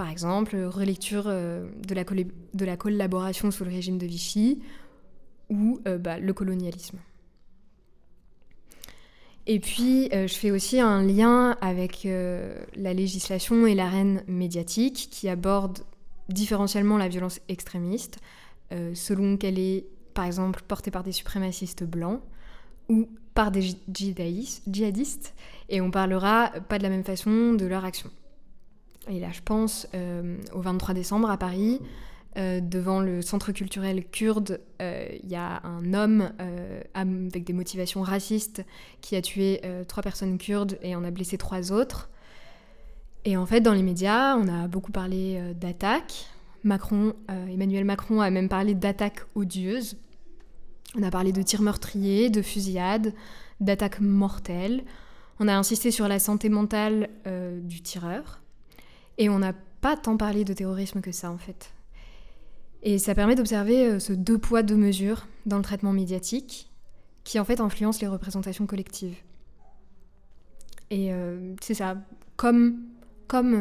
[0.00, 4.62] par exemple, relecture euh, de, la collaboration sous le régime de Vichy
[5.50, 6.96] ou euh, bah, le colonialisme.
[9.46, 15.28] Et puis, euh, je fais aussi un lien avec la législation et l'arène médiatique qui
[15.28, 15.80] aborde
[16.30, 18.20] différentiellement la violence extrémiste,
[18.94, 22.22] selon qu'elle est, par exemple, portée par des suprémacistes blancs
[22.88, 25.34] ou par des djihadistes,
[25.68, 28.10] et on parlera pas de la même façon de leur action.
[29.08, 31.80] Et là, je pense euh, au 23 décembre à Paris,
[32.38, 36.30] euh, devant le centre culturel kurde, euh, il y a un homme
[36.94, 38.64] avec des motivations racistes
[39.00, 42.10] qui a tué trois personnes kurdes et en a blessé trois autres.
[43.24, 46.26] Et en fait, dans les médias, on a beaucoup parlé d'attaques.
[46.62, 49.96] Macron, Emmanuel Macron a même parlé d'attaques odieuses.
[50.96, 53.14] On a parlé de tirs meurtriers, de fusillades,
[53.60, 54.84] d'attaques mortelles.
[55.38, 57.08] On a insisté sur la santé mentale
[57.62, 58.40] du tireur.
[59.18, 61.72] Et on n'a pas tant parlé de terrorisme que ça en fait.
[62.82, 66.70] Et ça permet d'observer euh, ce deux poids, deux mesures dans le traitement médiatique
[67.24, 69.16] qui en fait influence les représentations collectives.
[70.90, 71.98] Et euh, c'est ça,
[72.36, 72.86] comme,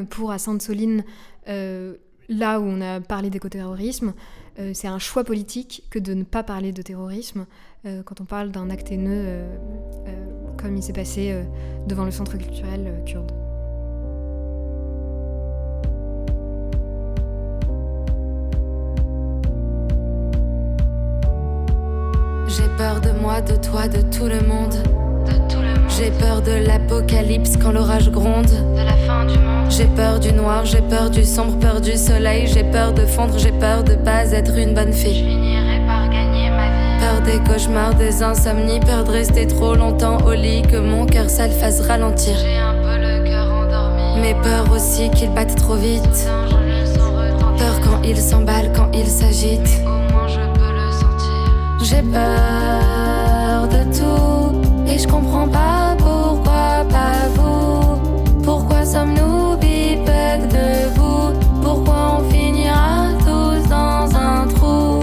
[0.10, 1.04] pour à Sainte-Soline,
[1.48, 1.98] euh,
[2.30, 4.14] là où on a parlé d'écoterrorisme,
[4.74, 7.46] c'est un choix politique que de ne pas parler de terrorisme
[7.84, 9.44] quand on parle d'un acte haineux
[10.58, 11.34] comme il s'est passé
[11.88, 13.32] devant le centre culturel kurde.
[22.48, 25.09] J'ai peur de moi, de toi, de tout le monde.
[25.88, 28.46] J'ai peur de l'apocalypse quand l'orage gronde.
[28.46, 29.70] De la fin du monde.
[29.70, 32.48] J'ai peur du noir, j'ai peur du sombre, peur du soleil.
[32.48, 35.26] J'ai peur de fondre, j'ai peur de pas être une bonne fille.
[35.88, 37.00] Par gagner ma vie.
[37.00, 41.30] Peur des cauchemars, des insomnies, peur de rester trop longtemps au lit, que mon cœur
[41.30, 42.36] ça le fasse ralentir.
[42.38, 44.22] J'ai un peu le cœur endormi.
[44.22, 46.28] Mais peur aussi qu'il batte trop vite.
[47.58, 49.70] Peur quand il s'emballe, quand il s'agite.
[51.84, 54.49] J'ai peur de tout
[54.90, 58.42] et je comprends pas pourquoi pas vous.
[58.44, 65.02] Pourquoi sommes-nous bipèdes debout Pourquoi on finira tous dans un trou?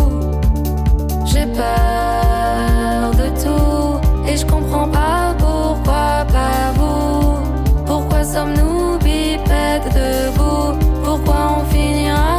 [1.24, 7.38] J'ai peur de tout et je comprends pas pourquoi pas vous.
[7.86, 12.36] Pourquoi sommes-nous bipèdes debout Pourquoi on finira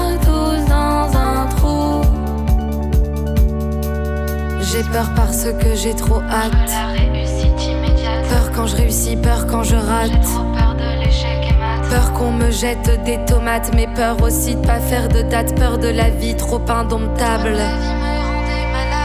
[4.78, 6.97] J'ai peur parce que j'ai trop hâte.
[9.16, 11.90] Peur quand je réussis, peur rate.
[11.90, 15.56] Peur qu'on me jette des tomates, mais peur aussi de pas faire de date.
[15.56, 17.58] Peur de la vie trop indomptable.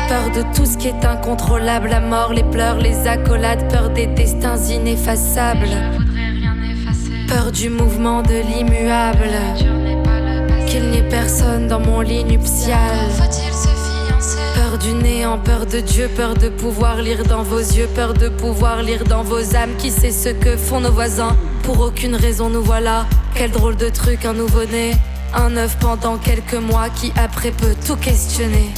[0.09, 3.71] Peur de tout ce qui est incontrôlable, la mort, les pleurs, les accolades.
[3.71, 5.71] Peur des destins ineffaçables.
[7.29, 9.31] Peur du mouvement de l'immuable.
[10.67, 12.79] Qu'il n'y ait personne dans mon lit nuptial.
[14.73, 18.31] Peur du néant, peur de Dieu, peur de pouvoir lire dans vos yeux, peur de
[18.31, 19.77] pouvoir lire dans vos âmes.
[19.77, 23.05] Qui sait ce que font nos voisins Pour aucune raison nous voilà.
[23.35, 24.93] Quel drôle de truc, un nouveau-né.
[25.35, 28.71] Un œuf pendant quelques mois qui après peut tout questionner.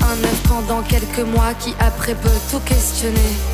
[0.00, 3.53] Un œuf pendant quelques mois qui après peut tout questionner.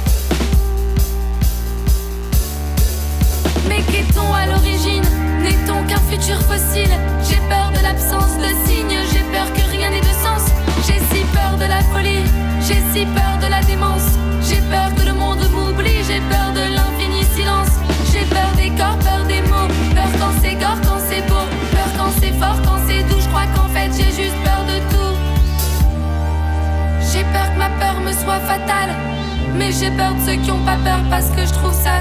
[3.71, 5.05] Mais qu'est-on à l'origine
[5.45, 6.91] N'est-on qu'un futur fossile
[7.23, 10.51] J'ai peur de l'absence de signes, j'ai peur que rien n'ait de sens.
[10.87, 12.27] J'ai si peur de la folie,
[12.67, 14.19] j'ai si peur de la démence.
[14.43, 17.79] J'ai peur que le monde m'oublie, j'ai peur de l'infini silence.
[18.13, 21.91] J'ai peur des corps, peur des mots, peur quand c'est gore, quand c'est beau, peur
[21.97, 23.21] quand c'est fort, quand c'est doux.
[23.21, 25.15] Je crois qu'en fait j'ai juste peur de tout.
[27.13, 28.91] J'ai peur que ma peur me soit fatale,
[29.55, 32.01] mais j'ai peur de ceux qui ont pas peur parce que je trouve ça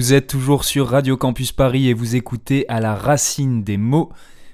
[0.00, 4.10] Vous êtes toujours sur Radio Campus Paris et vous écoutez à la racine des mots.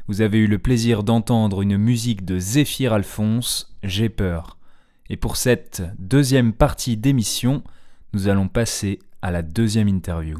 [0.08, 4.58] Vous avez eu le plaisir d'entendre une musique de Zéphyr Alphonse, J'ai peur.
[5.08, 7.62] Et pour cette deuxième partie d'émission,
[8.12, 10.38] nous allons passer à la deuxième interview.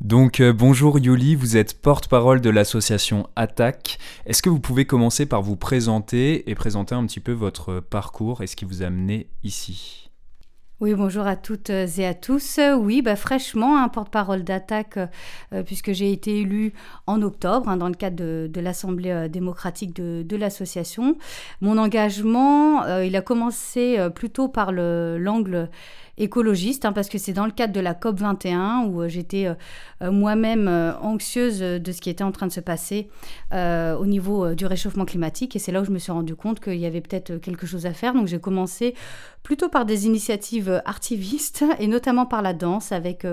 [0.00, 4.00] Donc euh, bonjour Yuli, vous êtes porte-parole de l'association Attaque.
[4.26, 8.42] Est-ce que vous pouvez commencer par vous présenter et présenter un petit peu votre parcours
[8.42, 10.09] et ce qui vous a amené ici?
[10.80, 12.58] Oui, bonjour à toutes et à tous.
[12.78, 14.98] Oui, bah, fraîchement, un porte-parole d'attaque,
[15.52, 16.72] euh, puisque j'ai été élue
[17.06, 18.16] en octobre hein, dans le cadre
[18.46, 21.18] de, l'Assemblée euh, démocratique de, l'association.
[21.60, 25.68] Mon engagement, euh, il a commencé plutôt par l'angle
[26.16, 29.48] écologiste, hein, parce que c'est dans le cadre de la COP 21 où j'étais
[30.00, 30.68] moi-même
[31.02, 33.08] anxieuse de ce qui était en train de se passer
[33.52, 35.56] au niveau du réchauffement climatique.
[35.56, 37.84] Et c'est là où je me suis rendu compte qu'il y avait peut-être quelque chose
[37.84, 38.14] à faire.
[38.14, 38.94] Donc j'ai commencé
[39.42, 43.26] plutôt par des initiatives artivistes et notamment par la danse avec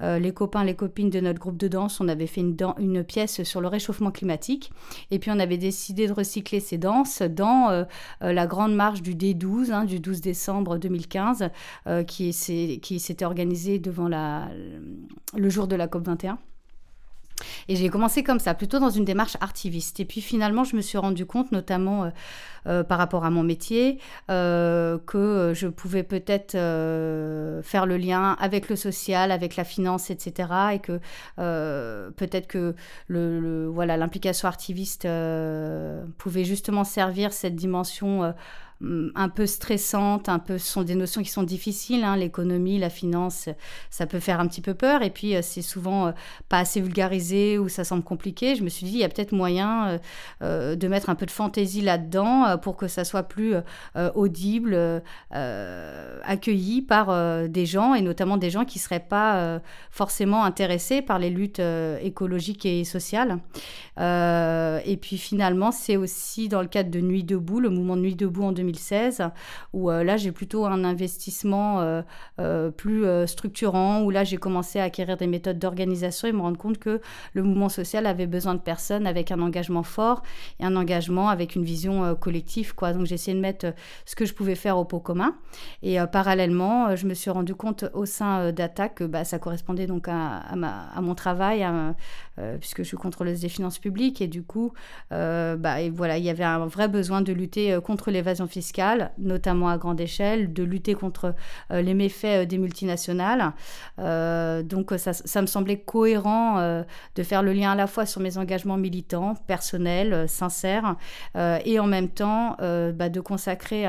[0.00, 2.00] les copains, les copines de notre groupe de danse.
[2.00, 4.72] On avait fait une, pièce sur le réchauffement climatique
[5.10, 7.86] et puis on avait décidé de recycler ces danses dans
[8.20, 11.50] la grande marche du D12, hein, du 12 décembre 2015,
[12.06, 16.38] qui est qui s'était organisé devant le jour de la COP 21.
[17.68, 20.00] Et j'ai commencé comme ça, plutôt dans une démarche artiviste.
[20.00, 22.10] Et puis finalement, je me suis rendu compte, notamment euh,
[22.66, 23.98] euh, par rapport à mon métier,
[24.30, 30.48] euh, que je pouvais peut-être faire le lien avec le social, avec la finance, etc.
[30.74, 31.00] Et que
[31.36, 32.74] peut-être que
[33.08, 35.06] le, voilà l'implication artiviste
[36.18, 38.34] pouvait justement servir cette dimension
[39.14, 42.02] un peu stressantes, un peu, sont des notions qui sont difficiles.
[42.04, 43.48] Hein, l'économie, la finance,
[43.90, 45.02] ça peut faire un petit peu peur.
[45.02, 46.12] Et puis, euh, c'est souvent euh,
[46.48, 48.56] pas assez vulgarisé ou ça semble compliqué.
[48.56, 50.00] Je me suis dit, il y a peut-être moyen
[50.42, 53.54] euh, de mettre un peu de fantaisie là-dedans pour que ça soit plus
[54.14, 61.02] audible, accueilli par des gens et notamment des gens qui ne seraient pas forcément intéressés
[61.02, 61.62] par les luttes
[62.02, 63.38] écologiques et sociales.
[63.98, 68.44] et puis, finalement, c'est aussi dans le cadre de Nuit debout, le mouvement Nuit debout
[68.44, 69.22] en 2000 2016,
[69.72, 72.02] où euh, là j'ai plutôt un investissement euh,
[72.40, 76.58] euh, plus structurant, où là j'ai commencé à acquérir des méthodes d'organisation et me rendre
[76.58, 77.00] compte que
[77.34, 80.22] le mouvement social avait besoin de personnes avec un engagement fort
[80.60, 82.74] et un engagement avec une vision collective.
[82.74, 82.92] Quoi.
[82.92, 83.74] Donc j'ai essayé de mettre
[84.06, 85.34] ce que je pouvais faire au pot commun.
[85.82, 90.08] Et parallèlement, je me suis rendu compte au sein d'Attaque que bah, ça correspondait donc
[90.08, 91.66] à, à, mon travail,
[92.60, 94.20] puisque je suis contrôleuse des finances publiques.
[94.20, 94.72] Et du coup,
[95.10, 99.68] bah, et voilà, il y avait un vrai besoin de lutter contre l'évasion fiscale notamment
[99.68, 101.34] à grande échelle, de lutter contre
[101.70, 103.52] euh, les méfaits euh, des multinationales.
[103.98, 106.82] Euh, donc ça, me semblait cohérent
[107.14, 110.96] de faire le lien à la fois sur mes engagements militants, personnels, sincères,
[111.34, 113.86] et en même temps bah, de consacrer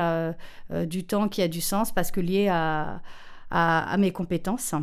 [0.86, 3.00] du temps qui a du sens parce que lié à,
[3.50, 4.74] à mes compétences.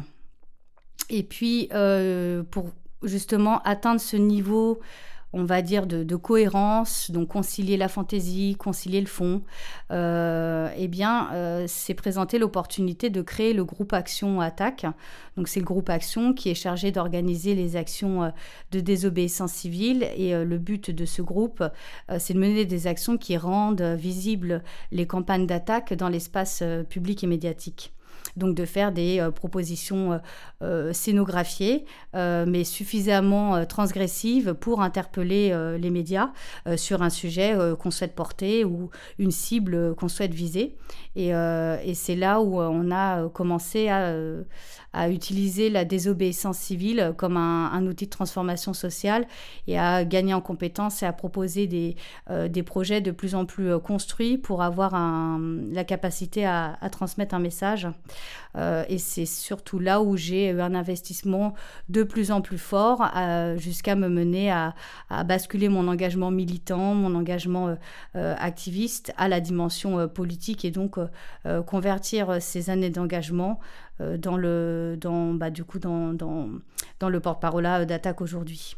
[1.09, 1.69] Et puis,
[2.51, 2.71] pour
[3.03, 4.79] justement atteindre ce niveau
[5.33, 9.41] on va dire, de, cohérence, donc concilier la fantaisie, concilier le fond,
[9.91, 14.85] euh, eh bien, euh, c'est présenter l'opportunité de créer le groupe Action Attaque.
[15.37, 18.29] Donc, c'est le groupe Action qui est chargé d'organiser les actions euh,
[18.71, 20.03] de désobéissance civile.
[20.17, 21.63] Et le but de ce groupe,
[22.19, 27.27] c'est de mener des actions qui rendent visibles les campagnes d'attaque dans l'espace public et
[27.27, 27.93] médiatique
[28.37, 30.17] donc de faire des euh, propositions euh,
[30.61, 36.31] euh, scénographiées, mais suffisamment transgressives pour interpeller les médias
[36.75, 40.75] sur un sujet qu'on souhaite porter ou une cible qu'on souhaite viser.
[41.15, 41.31] Et,
[41.95, 48.11] c'est là où on a commencé à, utiliser la désobéissance civile comme un, outil de
[48.11, 49.25] transformation sociale
[49.67, 54.37] et à gagner en compétences et à proposer des, projets de plus en plus construits
[54.37, 57.87] pour avoir la capacité à transmettre un message.
[58.55, 61.53] Euh, et c'est surtout là où j'ai eu un investissement
[61.89, 64.73] de plus en plus fort euh, jusqu'à me mener à,
[65.25, 67.75] basculer mon engagement militant, mon engagement
[68.15, 70.97] euh, activiste à la dimension politique et donc
[71.65, 73.59] convertir ces années d'engagement
[73.99, 76.49] dans le, dans, bah, du coup, dans, dans,
[76.99, 78.75] dans le porte-parole d'attaque aujourd'hui.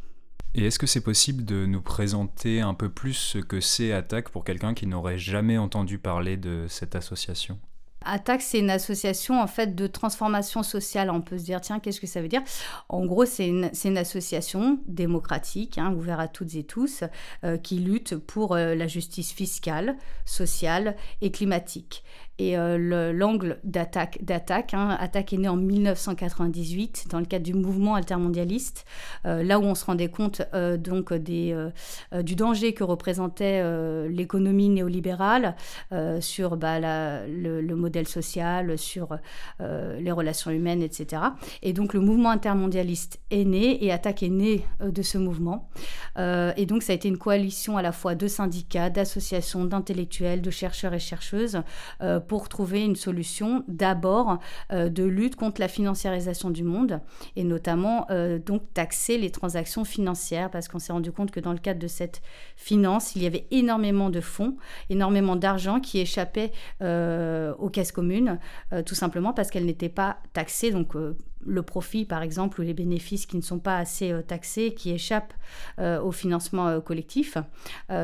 [0.55, 4.29] Et est-ce que c'est possible de nous présenter un peu plus ce que c'est Attaque
[4.29, 7.59] pour quelqu'un qui n'aurait jamais entendu parler de cette association?
[8.05, 11.09] Attaque, c'est une association en fait de transformation sociale.
[11.09, 12.41] On peut se dire, tiens, qu'est-ce que ça veut dire?
[12.89, 17.03] En gros, c'est une, une, association démocratique, hein, ouverte à toutes et tous,
[17.43, 19.95] euh, qui lutte pour euh, la justice fiscale,
[20.25, 22.03] sociale et climatique.
[22.39, 27.53] Et euh, l'angle d'attaque, d'attaque, hein, attaque est né en 1998 dans le cadre du
[27.53, 28.85] mouvement altermondialiste,
[29.27, 31.55] euh, là où on se rendait compte euh, donc des,
[32.23, 33.63] du danger que représentait
[34.09, 35.55] l'économie néolibérale
[36.19, 39.17] sur bah, le, le, modèle social, sur
[39.59, 41.21] les relations humaines, etc.
[41.61, 45.69] Et donc le mouvement intermondialiste est né et attaque est né de ce mouvement.
[46.17, 50.49] et donc ça a été une coalition à la fois de syndicats, d'associations, d'intellectuels, de
[50.51, 51.61] chercheurs et chercheuses
[52.27, 54.39] pour trouver une solution d'abord
[54.71, 57.01] euh, de lutte contre la financiarisation du monde
[57.35, 61.53] et notamment euh, donc taxer les transactions financières parce qu'on s'est rendu compte que dans
[61.53, 62.21] le cadre de cette
[62.55, 64.57] finance, il y avait énormément de fonds,
[64.89, 66.51] énormément d'argent qui échappait
[66.81, 68.39] euh, aux caisses communes
[68.85, 70.95] tout simplement parce qu'elles n'étaient pas taxées donc
[71.45, 74.91] le profit, par exemple, ou les bénéfices qui ne sont pas assez euh, taxés, qui
[74.91, 75.33] échappent
[75.79, 77.37] euh, au financement euh, collectif.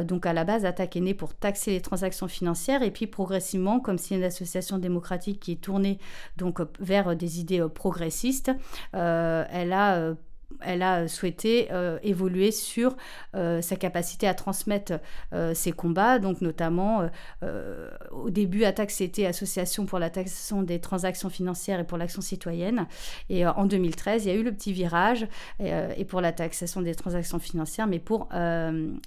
[0.04, 3.80] donc, à la base, Attaque est née pour taxer les transactions financières et puis progressivement,
[3.80, 6.00] comme c'est une association démocratique qui est tournée
[6.38, 8.52] donc vers des idées progressistes,
[8.94, 10.14] elle a
[10.62, 12.96] elle a souhaité euh, évoluer sur
[13.36, 14.94] euh, sa capacité à transmettre
[15.34, 17.10] euh, ses combats, donc notamment
[18.12, 22.88] au début Attaque c'était Association pour la taxation des transactions financières et pour l'action citoyenne,
[23.30, 25.28] et en 2013 il y a eu le petit virage
[25.60, 28.28] et pour la taxation des transactions financières, mais pour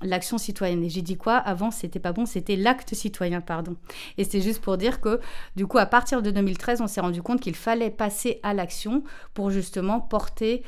[0.02, 0.82] l'action citoyenne.
[0.82, 1.36] Et j'ai dit quoi?
[1.36, 3.76] Avant c'était pas bon, c'était l'acte citoyen, pardon.
[4.18, 5.20] Et c'est juste pour dire que
[5.56, 9.02] du coup à partir de 2013 on s'est rendu compte qu'il fallait passer à l'action
[9.34, 10.62] pour justement porter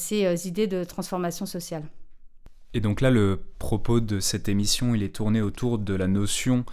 [0.00, 1.84] ces euh, idées de transformation sociale.
[2.74, 6.64] Et donc là, le propos de cette émission, il est tourné autour de la notion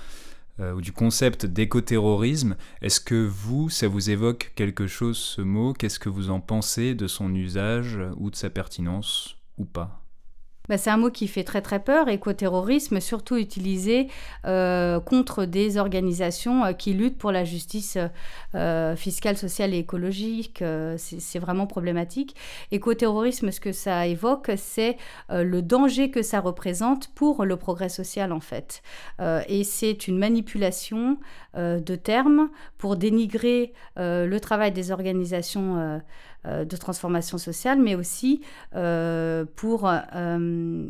[0.59, 2.55] euh, ou du concept d'écoterrorisme.
[2.81, 5.73] Est-ce que vous, ça vous évoque quelque chose, ce mot?
[5.73, 10.06] Qu'est-ce que vous en pensez de son usage ou de sa pertinence ou pas?
[10.69, 14.07] Bah, c'est un mot qui fait très très peur, écoterrorisme, surtout utilisé
[14.45, 17.97] euh, contre des organisations euh, qui luttent pour la justice
[18.55, 20.63] euh, fiscale, sociale et écologique.
[20.97, 22.35] c'est vraiment problématique.
[22.71, 24.97] Écoterrorisme, ce que ça évoque, c'est
[25.29, 28.81] le danger que ça représente pour le progrès social en fait.
[29.47, 31.17] et c'est une manipulation
[31.55, 36.01] de termes pour dénigrer le travail des organisations
[36.47, 38.41] de transformation sociale, mais aussi
[38.75, 40.87] euh, pour euh,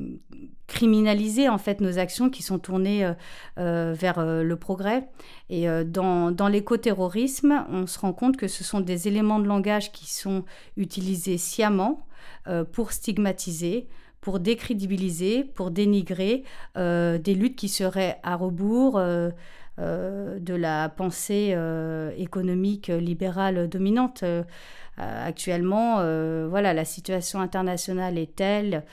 [0.68, 3.12] criminaliser en fait nos actions qui sont tournées
[3.55, 5.08] vers le progrès.
[5.49, 9.93] Et dans, dans l'écoterrorisme, on se rend compte que ce sont des éléments de langage
[9.93, 10.43] qui sont
[10.76, 12.05] utilisés sciemment
[12.74, 13.88] pour stigmatiser,
[14.20, 16.43] pour décrédibiliser, pour dénigrer
[16.76, 18.99] des luttes qui seraient à rebours.
[19.80, 21.55] de la pensée
[22.18, 24.26] économique libérale dominante.
[25.00, 28.84] Euh, actuellement, euh, voilà, la situation internationale est telle,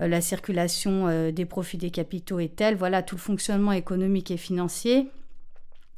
[0.00, 4.36] euh, la circulation des profits des capitaux est telle, voilà, tout le fonctionnement économique et
[4.36, 5.10] financier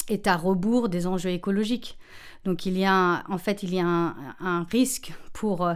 [0.08, 1.98] est à rebours des enjeux écologiques.
[2.44, 5.68] Donc il y a en fait il y a un, risque pour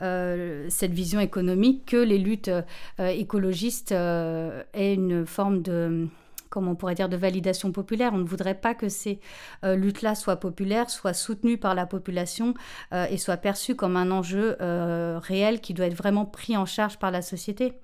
[0.00, 2.50] cette vision économique que les luttes
[2.98, 6.08] écologistes aient une forme de
[6.50, 8.12] comme on pourrait dire, de validation populaire.
[8.14, 9.20] On ne voudrait pas que ces
[9.64, 12.54] euh, luttes-là soient populaires, soient soutenues par la population
[12.92, 16.66] euh, et soient perçues comme un enjeu euh, réel qui doit être vraiment pris en
[16.66, 17.74] charge par la société.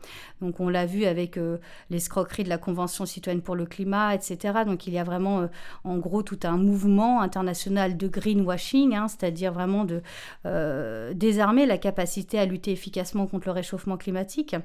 [0.40, 1.38] Donc on l'a vu avec
[1.88, 4.60] l'escroquerie de la Convention citoyenne pour le climat, etc.
[4.66, 5.48] Donc il y a vraiment,
[5.84, 10.02] en gros, tout un mouvement international de greenwashing, hein, c'est-à-dire vraiment de
[11.14, 14.56] désarmer la capacité à lutter efficacement contre le réchauffement climatique.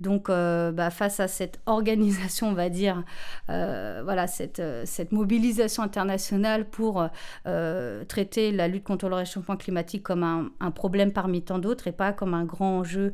[0.00, 3.02] Donc bah, face à cette organisation, on va dire,
[3.48, 7.06] voilà, cette, euh, cette, mobilisation internationale pour
[7.46, 11.88] euh, traiter la lutte contre le réchauffement climatique comme un, un problème parmi tant d'autres
[11.88, 13.12] et pas comme un grand enjeu,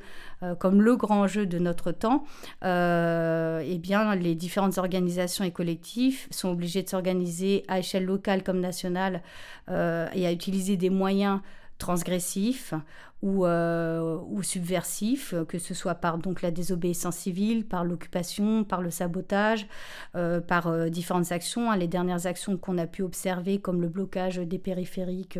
[0.61, 2.25] comme le grand enjeu de notre temps,
[2.63, 8.61] eh bien, les différentes organisations et collectifs sont obligés de s'organiser à échelle locale comme
[8.61, 9.23] nationale
[9.69, 11.41] et à utiliser des moyens
[11.79, 12.75] transgressifs
[13.23, 18.81] ou, euh, ou subversifs, que ce soit par donc, la désobéissance civile, par l'occupation, par
[18.81, 19.67] le sabotage,
[20.15, 21.71] euh, par euh, différentes actions.
[21.71, 21.77] Hein.
[21.77, 25.39] les dernières actions qu'on a pu observer, comme le blocage des périphériques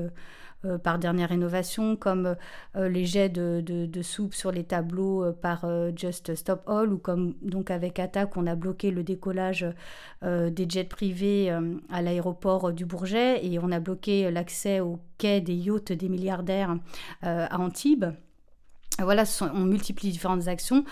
[0.65, 2.35] euh, par dernière rénovation, comme
[2.75, 5.65] euh, les jets de, soupe sur les tableaux euh, par
[5.97, 9.67] Just Stop All, ou comme donc avec Attaque, on a bloqué le décollage
[10.23, 11.51] des jets privés
[11.91, 16.77] à l'aéroport du Bourget et on a bloqué l'accès au quai des yachts des milliardaires
[17.23, 18.07] à Antibes.
[18.99, 19.25] Voilà,
[19.55, 20.85] on multiplie différentes actions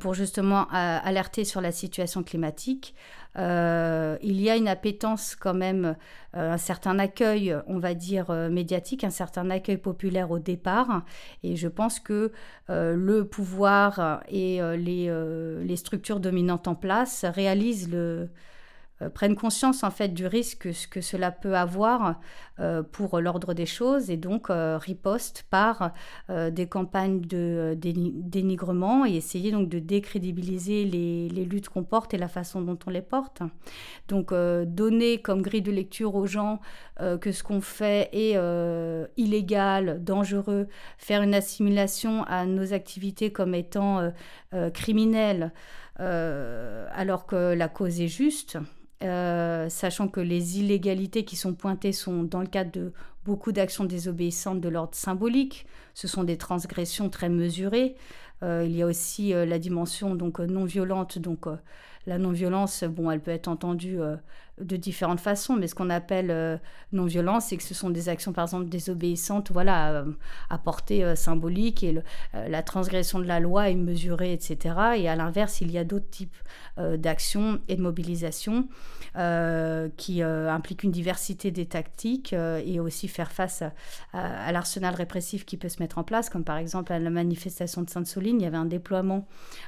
[0.00, 2.94] pour justement alerter sur la situation climatique.
[3.36, 5.96] il y a une appétence quand même,
[6.34, 11.02] un certain accueil, on va dire, médiatique, un certain accueil populaire au départ.
[11.42, 12.32] Et je pense que
[12.68, 18.26] le pouvoir et les, structures dominantes en place réalisent le, euh,
[19.08, 22.20] prennent conscience en fait du risque que, cela peut avoir
[22.60, 25.92] euh, pour l'ordre des choses et donc euh, riposte par
[26.28, 32.18] des campagnes de dénigrement et essayer donc de décrédibiliser les, les luttes qu'on porte et
[32.18, 33.42] la façon dont on les porte.
[34.08, 36.60] Donc donner comme grille de lecture aux gens
[37.20, 38.38] que ce qu'on fait est
[39.16, 44.12] illégal, dangereux, faire une assimilation à nos activités comme étant
[44.72, 45.52] criminelles
[45.98, 48.58] alors que la cause est juste.
[49.02, 52.92] Euh, sachant que les illégalités qui sont pointées sont dans le cadre de
[53.24, 55.66] beaucoup d'actions désobéissantes de l'ordre symbolique.
[55.94, 57.96] Ce sont des transgressions très mesurées.
[58.42, 61.46] Euh, il y a aussi euh, la dimension donc non violente, donc
[62.06, 63.98] la non-violence, bon, elle peut être entendue
[64.60, 66.56] de différentes façons, mais ce qu'on appelle euh,
[66.92, 70.04] non-violence, c'est que ce sont des actions, par exemple, désobéissantes, voilà,
[70.50, 72.02] à, portée euh, symbolique, et
[72.34, 74.74] euh, la transgression de la loi est mesurée, etc.
[74.96, 76.36] Et à l'inverse, il y a d'autres types
[76.76, 78.66] d'actions et de mobilisation
[79.96, 83.62] qui impliquent une diversité des tactiques et aussi faire face
[84.12, 87.82] à, l'arsenal répressif qui peut se mettre en place, comme par exemple à la manifestation
[87.82, 89.26] de Sainte-Soline, il y avait un déploiement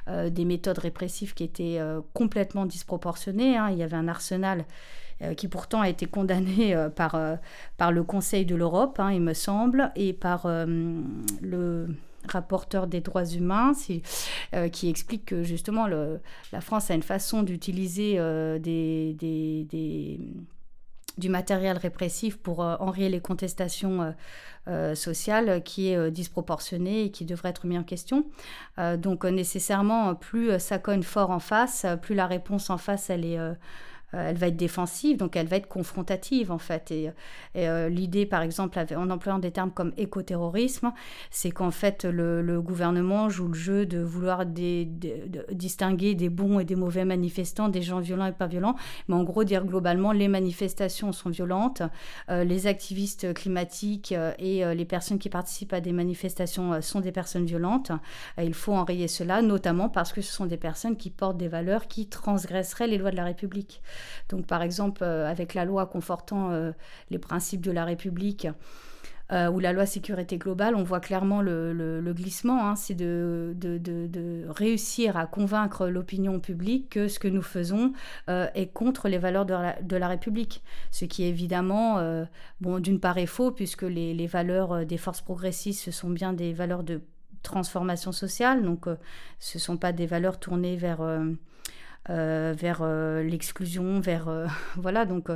[0.09, 1.81] des méthodes répressives qui étaient
[2.15, 3.57] complètement disproportionnées.
[3.57, 3.71] Hein.
[3.71, 4.65] Il y avait un arsenal
[5.23, 7.37] euh, qui pourtant a été condamné euh, par, euh,
[7.77, 11.89] par le Conseil de l'Europe, hein, il me semble, et par le
[12.35, 13.73] rapporteur des droits humains,
[14.73, 18.19] qui explique que justement la France a une façon d'utiliser
[18.61, 20.21] des,
[21.19, 24.15] du matériel répressif pour enrayer les contestations
[24.95, 28.27] sociales qui est disproportionnée et qui devrait être mis en question.
[28.99, 33.39] donc nécessairement, plus ça cogne fort en face, plus la réponse en face, elle est
[33.39, 33.55] euh,
[34.17, 36.91] elle va être défensive, donc elle va être confrontative en fait.
[36.91, 37.11] Et,
[37.57, 40.93] euh, l'idée, par exemple, en employant des termes comme écoterrorisme,
[41.31, 46.77] c'est qu'en fait le, gouvernement joue le jeu de vouloir distinguer des bons et des
[46.77, 48.77] mauvais manifestants, des gens violents et pas violents,
[49.09, 51.83] mais en gros dire globalement les manifestations sont violentes,
[52.31, 57.45] euh, les activistes climatiques et les personnes qui participent à des manifestations sont des personnes
[57.45, 57.93] violentes.
[58.39, 61.87] il faut enrayer cela, notamment parce que ce sont des personnes qui portent des valeurs
[61.89, 63.83] qui transgresseraient les lois de la République.
[64.29, 66.73] Donc par exemple, euh, avec la loi confortant euh,
[67.11, 68.49] les principes de la République,
[69.33, 72.77] euh, ou la loi sécurité globale, on voit clairement le, glissement, hein.
[72.77, 77.95] c'est de, réussir à convaincre l'opinion publique que ce que nous faisons
[78.29, 80.63] est contre les valeurs de la, République.
[80.91, 82.27] Ce qui évidemment,
[82.61, 86.35] bon, d'une part est faux, puisque les, les, valeurs des forces progressistes, ce sont bien
[86.35, 87.01] des valeurs de
[87.43, 88.85] transformation sociale, donc
[89.39, 91.01] ce ne sont pas des valeurs tournées vers
[92.11, 94.47] euh, vers euh, l'exclusion, vers euh,
[94.77, 95.29] voilà donc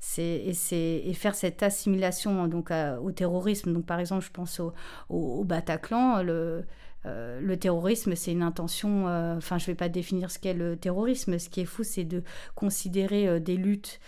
[0.00, 2.70] c'est et, faire cette assimilation donc
[3.02, 3.72] au terrorisme.
[3.72, 4.72] Donc par exemple, je pense au,
[5.10, 6.64] au, Bataclan, le
[7.06, 9.04] le terrorisme, c'est une intention,
[9.36, 12.04] enfin je ne vais pas définir ce qu'est le terrorisme, ce qui est fou, c'est
[12.04, 12.22] de
[12.54, 14.00] considérer des luttes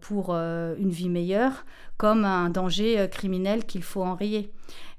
[0.00, 4.52] pour une vie meilleure comme un danger criminel qu'il faut enrayer.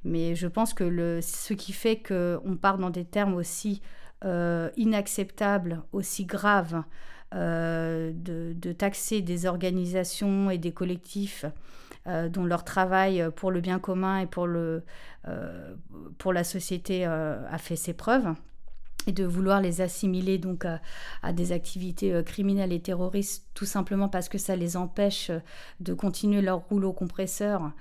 [0.04, 3.82] Mais je pense que le, ce qui fait qu'on part dans des termes aussi
[4.26, 6.84] euh, inacceptable, aussi grave,
[7.34, 11.46] euh, de, taxer des organisations et des collectifs
[12.06, 14.84] euh, dont leur travail pour le bien commun et pour, le,
[16.18, 18.28] pour la société a fait ses preuves.
[19.08, 24.28] Et de vouloir les assimiler donc à, des activités criminelles et terroristes tout simplement parce
[24.28, 25.32] que ça les empêche
[25.80, 27.72] de continuer leur rouleau compresseur,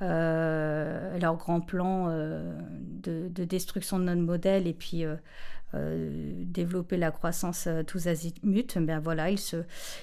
[0.00, 5.06] leur grand plan de, de, destruction de notre modèle et puis
[5.74, 9.56] développer la croissance euh, tous azimuts, ben voilà, ils se,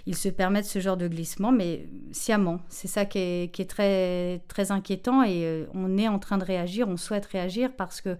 [0.05, 2.59] ils se permettent ce genre de glissement, mais sciemment.
[2.69, 6.87] C'est ça qui est, très, très inquiétant et euh, on est en train de réagir,
[6.87, 8.17] on souhaite réagir parce que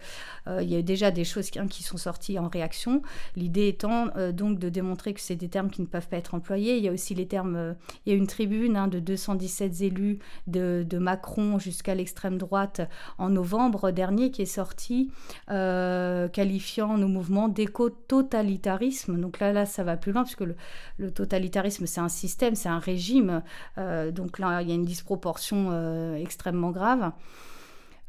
[0.61, 3.01] il y a déjà des choses qui, qui sont sorties en réaction.
[3.35, 6.77] L'idée étant donc de démontrer que c'est des termes qui ne peuvent pas être employés.
[6.77, 7.75] Il y a aussi les termes,
[8.05, 12.81] il y a une tribune hein, de 217 élus de, de Macron jusqu'à l'extrême droite
[13.17, 15.11] en novembre dernier qui est sortie,
[15.47, 19.19] qualifiant nos mouvements d'éco-totalitarisme.
[19.19, 20.55] Donc là, là, ça va plus loin, puisque le,
[20.97, 23.43] le totalitarisme, c'est un système, c'est un régime.
[23.77, 27.11] Euh, donc là, il y a une disproportion euh, extrêmement grave.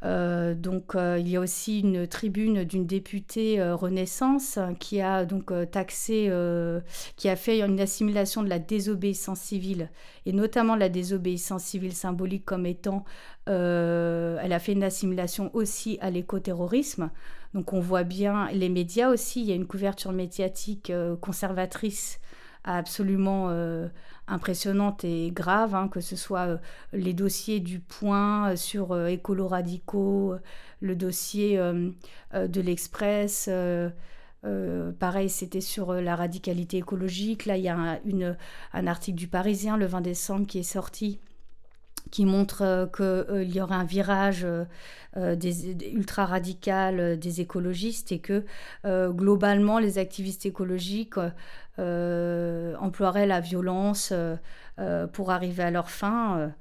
[0.03, 6.31] Euh, donc il y a aussi une tribune d'une députée Renaissance qui a donc taxé,
[7.17, 9.89] qui a fait une assimilation de la désobéissance civile
[10.27, 13.07] et notamment la désobéissance civile symbolique comme étant,
[13.47, 17.11] elle a fait une assimilation aussi à l'écoterrorisme.
[17.55, 22.21] Donc on voit bien les médias aussi, il y a une couverture médiatique conservatrice
[22.65, 23.49] absolument
[24.27, 26.59] impressionnante et grave, hein, que ce soit euh,
[26.93, 30.37] les dossiers du point euh, sur euh, écolo-radicaux,
[30.81, 33.49] le dossier de l'Express.
[34.99, 37.47] pareil, c'était sur la radicalité écologique.
[37.47, 38.01] Là, il y a
[38.73, 41.21] un article du Parisien le 20 décembre qui est sorti
[42.15, 44.47] qui montre qu'il y aura un virage
[45.17, 48.45] des, ultra radical des écologistes et que
[48.85, 51.19] globalement les activistes écologiques
[51.81, 54.37] euh, emploieraient la violence euh,
[54.79, 56.53] euh, pour arriver à leur fin.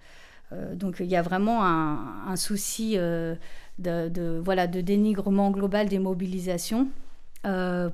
[0.73, 6.87] donc il y a vraiment un, souci de, voilà, de dénigrement global des mobilisations.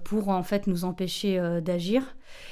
[0.03, 2.03] Pour en fait nous empêcher d'agir.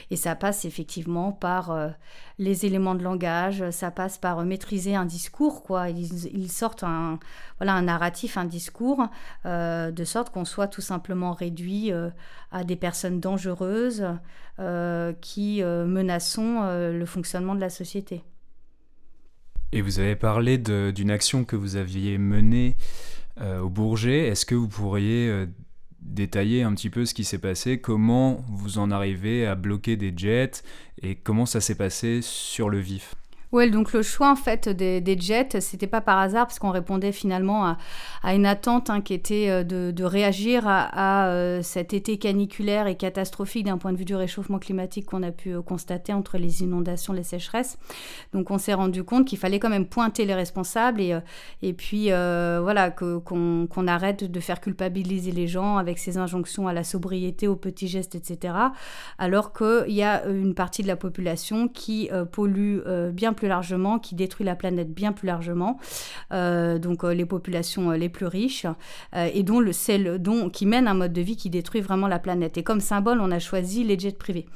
[0.09, 1.93] Et ça passe effectivement par
[2.39, 5.61] les éléments de langage, ça passe par maîtriser un discours.
[5.61, 5.89] Quoi.
[5.89, 7.19] Ils, sortent un,
[7.59, 9.07] voilà, un narratif, un discours,
[9.45, 11.91] de sorte qu'on soit tout simplement réduit
[12.51, 14.03] à des personnes dangereuses,
[14.59, 18.23] euh, qui euh, menaçons euh, le fonctionnement de la société.
[19.71, 22.75] Et vous avez parlé d'une action que vous aviez menée
[23.39, 24.29] au Bourget.
[24.29, 25.45] Est-ce que vous pourriez
[26.07, 30.13] détailler un petit peu ce qui s'est passé, comment vous en arrivez à bloquer des
[30.15, 30.63] jets
[31.01, 33.15] et comment ça s'est passé sur le vif?
[33.53, 36.71] Ouais, donc le choix en fait des, des jets, c'était pas par hasard parce qu'on
[36.71, 37.77] répondait finalement
[38.21, 42.95] à, une attente hein, qui était euh, de, réagir à, euh, cet été caniculaire et
[42.95, 46.61] catastrophique d'un point de vue du réchauffement climatique qu'on a pu euh, constater entre les
[46.61, 47.77] inondations, les sécheresses.
[48.33, 51.01] Donc on s'est rendu compte qu'il fallait quand même pointer les responsables
[51.61, 56.73] et, puis voilà qu'on qu'on arrête de faire culpabiliser les gens avec ces injonctions à
[56.73, 58.53] la sobriété, aux petits gestes, etc.
[59.17, 62.79] Alors qu'il y a une partie de la population qui pollue
[63.13, 65.79] bien plus largement, qui détruit la planète bien plus largement,
[66.33, 68.65] euh, donc euh, les populations euh, les plus riches,
[69.15, 72.19] et dont le celle dont, qui mène un mode de vie qui détruit vraiment la
[72.19, 72.57] planète.
[72.57, 74.47] Et comme symbole, on a choisi les jets privés.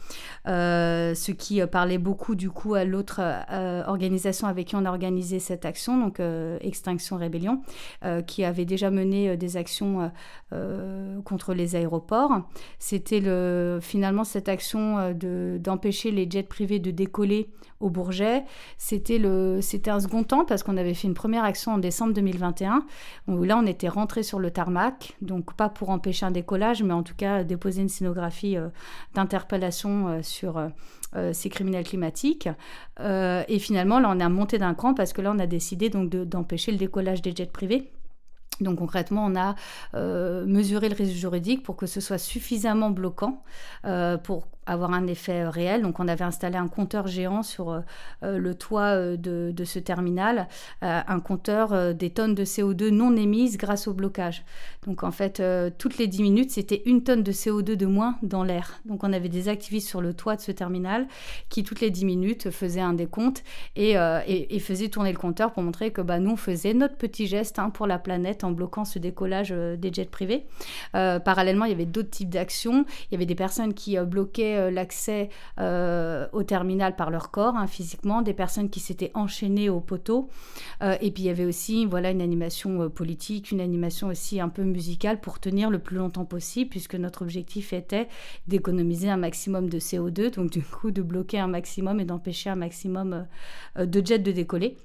[0.45, 3.21] ce qui parlait beaucoup du coup à l'autre
[3.87, 6.19] organisation avec qui on a organisé cette action, donc
[6.61, 7.61] Extinction Rébellion,
[8.25, 10.11] qui avait déjà mené des actions
[11.23, 12.41] contre les aéroports.
[12.79, 15.13] C'était le, finalement cette action
[15.59, 18.43] d'empêcher les jets privés de décoller au Bourget.
[18.77, 22.85] C'était, un second temps parce qu'on avait fait une première action en décembre 2021
[23.27, 26.93] où là on était rentré sur le tarmac, donc pas pour empêcher un décollage, mais
[26.93, 28.69] en tout cas déposer une scénographie euh,
[29.15, 32.47] d'interpellation euh, sur euh, ces criminels climatiques.
[32.99, 36.09] et finalement là on a monté d'un cran parce que là on a décidé donc
[36.09, 37.91] d'empêcher le décollage des jets privés.
[38.61, 39.55] Donc concrètement, on a
[40.45, 43.43] mesuré le risque juridique pour que ce soit suffisamment bloquant
[44.23, 45.81] pour avoir un effet euh, réel.
[45.81, 47.79] Donc on avait installé un compteur géant sur euh,
[48.23, 50.47] euh, le toit de, ce terminal,
[50.81, 54.43] un compteur des tonnes de CO2 non émises grâce au blocage.
[54.85, 55.41] Donc en fait,
[55.77, 58.81] toutes les 10 minutes, c'était une tonne de CO2 de moins dans l'air.
[58.85, 61.07] Donc on avait des activistes sur le toit de ce terminal
[61.49, 63.43] qui toutes les 10 minutes faisaient un décompte
[63.75, 63.95] et,
[64.59, 67.69] faisaient tourner le compteur pour montrer que bah, nous, on faisait notre petit geste hein,
[67.69, 70.45] pour la planète en bloquant ce décollage des jets privés.
[70.93, 72.85] parallèlement, il y avait d'autres types d'actions.
[73.09, 77.55] Il y avait des personnes qui bloquaient euh, l'accès euh, au terminal par leur corps,
[77.55, 80.29] hein, physiquement, des personnes qui s'étaient enchaînées au poteau.
[80.81, 84.49] Euh, et puis il y avait aussi voilà, une animation politique, une animation aussi un
[84.49, 88.07] peu musicale pour tenir le plus longtemps possible, puisque notre objectif était
[88.47, 92.55] d'économiser un maximum de CO2, donc du coup de bloquer un maximum et d'empêcher un
[92.55, 93.25] maximum
[93.77, 94.77] de jets de décoller.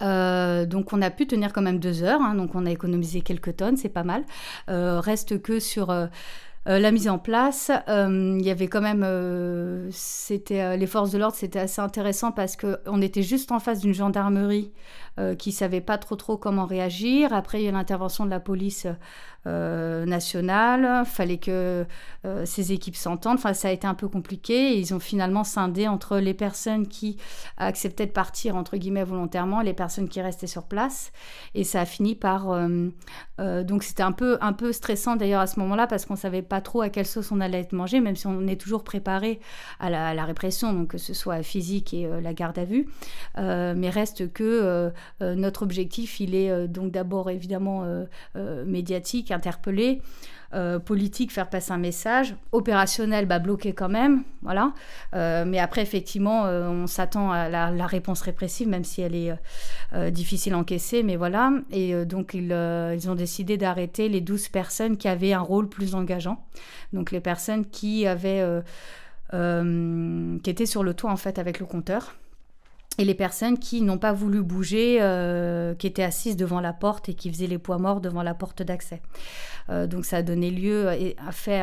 [0.00, 3.56] donc on a pu tenir quand même deux heures, hein, donc on a économisé quelques
[3.56, 4.24] tonnes, c'est pas mal.
[4.68, 5.90] reste que sur
[6.66, 11.18] la mise en place, euh, il y avait quand même, euh, c'était les forces de
[11.18, 14.72] l'ordre, c'était assez intéressant parce qu'on était juste en face d'une gendarmerie
[15.38, 17.32] qui savait pas trop trop comment réagir.
[17.32, 18.86] Après, il y a l'intervention de la police
[19.46, 21.86] euh, nationale, fallait que
[22.26, 23.38] euh, ces équipes s'entendent.
[23.38, 24.78] Enfin, ça a été un peu compliqué.
[24.78, 27.16] ils ont finalement scindé entre les personnes qui
[27.56, 31.10] acceptaient de partir, entre guillemets, volontairement, les personnes qui restaient sur place.
[31.54, 32.50] Et ça a fini par...
[32.50, 32.90] Euh,
[33.64, 36.60] donc c'était un peu, un peu stressant d'ailleurs à ce moment-là, parce qu'on savait pas
[36.60, 39.40] trop à quelle sauce on allait être mangé, même si on est toujours préparé
[39.78, 42.86] à la, répression, donc que ce soit physique et la garde à vue.
[43.38, 47.84] mais reste que notre objectif, il est donc d'abord évidemment
[48.66, 50.02] médiatique, économique, interpeller.
[50.52, 52.34] Euh, politique, faire passer un message.
[52.50, 54.24] Opérationnel, bah, bloquer quand même.
[54.42, 54.72] Voilà.
[55.14, 59.32] Euh, mais après, effectivement, euh, on s'attend à la, réponse répressive, même si elle est
[60.10, 61.04] difficile à encaisser.
[61.04, 61.52] Mais voilà.
[61.70, 65.94] Et donc, ils, ils, ont décidé d'arrêter les 12 personnes qui avaient un rôle plus
[65.94, 66.44] engageant.
[66.92, 68.44] Donc, les personnes qui avaient.
[69.30, 72.16] qui étaient sur le toit, en fait, avec le compteur
[72.98, 77.08] et les personnes qui n'ont pas voulu bouger, euh, qui étaient assises devant la porte
[77.08, 79.00] et qui faisaient les poids morts devant la porte d'accès.
[79.70, 81.62] Euh, donc ça a donné lieu à fait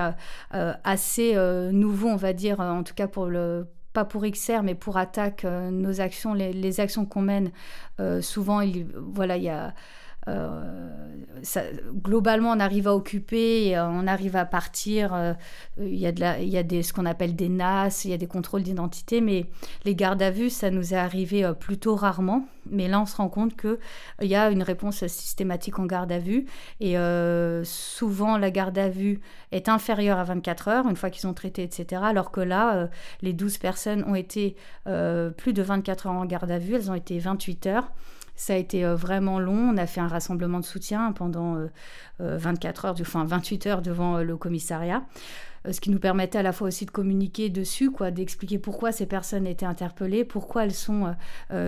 [0.53, 1.35] euh, assez
[1.71, 5.43] nouveau, on va dire, en tout cas pour le pas pour XR, mais pour attaque,
[5.43, 7.51] nos actions, les, actions qu'on mène,
[8.21, 9.73] souvent, il, voilà, il y a
[11.43, 11.61] ça,
[12.03, 15.13] globalement, on arrive à occuper, on arrive à partir.
[15.13, 15.33] Euh,
[15.79, 18.11] il y a, de la, il y a des, ce qu'on appelle des NAS, il
[18.11, 19.45] y a des contrôles d'identité, mais
[19.85, 22.47] les gardes à vue, ça nous est arrivé euh, plutôt rarement.
[22.69, 23.77] Mais là, on se rend compte qu'il
[24.27, 26.45] y a une réponse systématique en garde à vue.
[26.81, 26.97] Et
[27.63, 29.21] souvent, la garde à vue
[29.53, 32.01] est inférieure à 24 heures, une fois qu'ils ont traité, etc.
[32.03, 32.89] Alors que là,
[33.21, 36.95] les 12 personnes ont été plus de 24 heures en garde à vue, elles ont
[36.95, 37.89] été 28 heures.
[38.37, 39.71] Ça a été euh, vraiment long.
[39.73, 41.57] On a fait un rassemblement de soutien pendant
[42.19, 45.03] 24 euh, euh, heures, enfin 28 heures devant le commissariat
[45.69, 49.05] ce qui nous permettait à la fois aussi de communiquer dessus, quoi, d'expliquer pourquoi ces
[49.05, 51.13] personnes étaient interpellées, pourquoi elles sont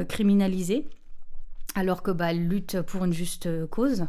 [0.07, 0.87] criminalisées
[1.75, 2.29] alors que bah,
[2.87, 4.05] pour une juste cause.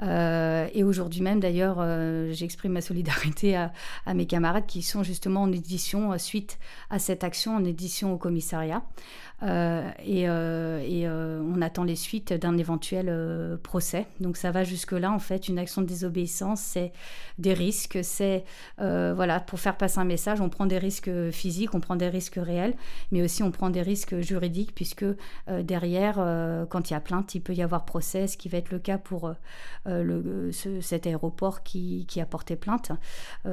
[0.00, 1.84] et aujourd'hui même, d'ailleurs,
[2.30, 3.72] j'exprime ma solidarité à,
[4.14, 8.84] mes camarades qui sont justement en édition suite à cette action, en édition au commissariat.
[9.42, 14.06] Euh, et, euh, euh, on attend les suites d'un éventuel procès.
[14.20, 16.92] Donc ça va jusque-là, en fait, une action de désobéissance, c'est
[17.38, 18.44] des risques, c'est,
[18.78, 22.38] voilà, pour faire passer un message, on prend des risques physiques, on prend des risques
[22.40, 22.74] réels,
[23.12, 25.04] mais aussi on prend des risques juridiques, puisque
[25.62, 26.14] derrière,
[26.70, 28.78] quand il y a plainte, il peut y avoir procès, ce qui va être le
[28.78, 29.32] cas pour
[29.84, 32.92] cet aéroport qui, a porté plainte.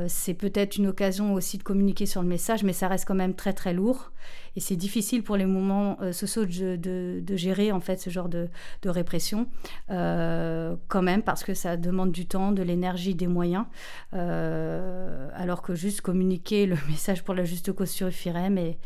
[0.08, 3.36] c'est peut-être une occasion aussi de communiquer sur le message, mais ça reste quand même
[3.36, 4.12] très très lourd.
[4.56, 8.50] Et c'est difficile pour les moments euh, sociaux de, gérer en fait ce genre de,
[8.86, 9.48] répression,
[9.90, 13.66] euh, quand même, parce que ça demande du temps, de l'énergie, des moyens,
[14.14, 18.78] euh, alors que juste communiquer le message pour la juste cause suffirait, mais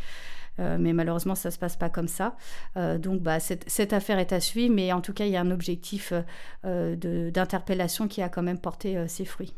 [0.79, 2.35] mais malheureusement, ça ne se passe pas comme ça.
[2.75, 5.41] donc, bah, cette, cette, affaire est à suivre, mais en tout cas, il y a
[5.41, 6.13] un objectif
[6.63, 9.53] d'interpellation qui a quand même porté ses fruits.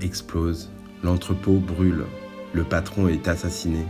[0.00, 0.70] Explose,
[1.02, 2.04] l'entrepôt brûle,
[2.52, 3.84] le patron est assassiné.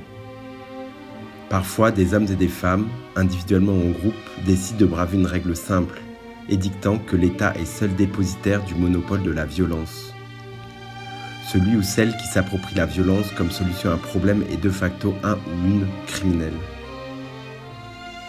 [1.49, 4.15] Parfois, des hommes et des femmes, individuellement ou en groupe,
[4.47, 6.01] décident de braver une règle simple,
[6.49, 10.13] édictant que l'État est seul dépositaire du monopole de la violence.
[11.53, 15.15] Celui ou celle qui s'approprie la violence comme solution à un problème est de facto
[15.25, 16.53] un ou une criminel.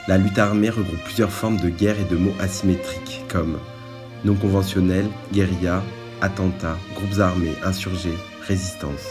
[0.08, 3.58] La lutte armée regroupe plusieurs formes de guerre et de mots asymétriques comme
[4.26, 5.84] non conventionnel, guérilla,
[6.22, 8.18] attentats, groupes armés, insurgés,
[8.48, 9.08] résistance,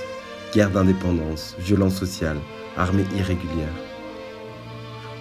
[0.54, 2.38] guerre d'indépendance, violence sociale,
[2.76, 3.74] armée irrégulière.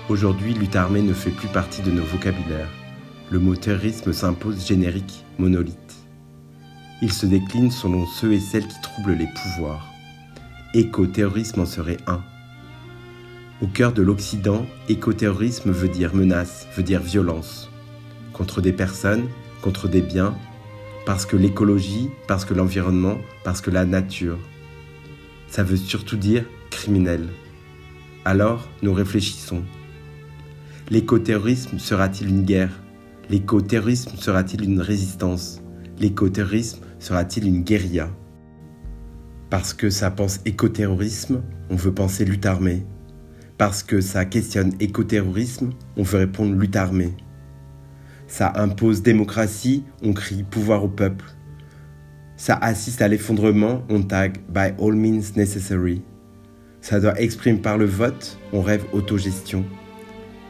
[0.07, 2.71] Aujourd'hui, lutte armée ne fait plus partie de nos vocabulaires.
[3.31, 5.95] Le mot terrorisme s'impose générique, monolithe.
[7.01, 9.87] Il se décline selon ceux et celles qui troublent les pouvoirs.
[10.73, 12.21] Éco-terrorisme en serait un.
[13.61, 17.69] Au cœur de l'Occident, éco-terrorisme veut dire menace, veut dire violence.
[18.33, 19.27] Contre des personnes,
[19.61, 20.35] contre des biens,
[21.09, 24.37] parce que l'écologie, parce que l'environnement, parce que la nature.
[25.47, 27.29] Ça veut surtout dire criminel.
[28.25, 29.63] Alors, nous réfléchissons.
[30.91, 32.83] L'écoterrorisme sera-t-il une guerre?
[33.27, 35.63] L'écoterrorisme sera-t-il une résistance?
[35.97, 38.11] L'écoterrorisme sera-t-il une guérilla?
[39.49, 41.41] Parce que ça pense écoterrorisme,
[41.71, 42.85] on veut penser lutte armée.
[43.57, 47.15] Parce que ça questionne écoterrorisme, on veut répondre lutte armée.
[48.29, 51.25] Ça impose démocratie, on crie pouvoir au peuple.
[52.37, 56.03] Ça assiste à l'effondrement, on tag by all means necessary.
[56.79, 59.65] Ça doit exprimer par le vote, on rêve autogestion.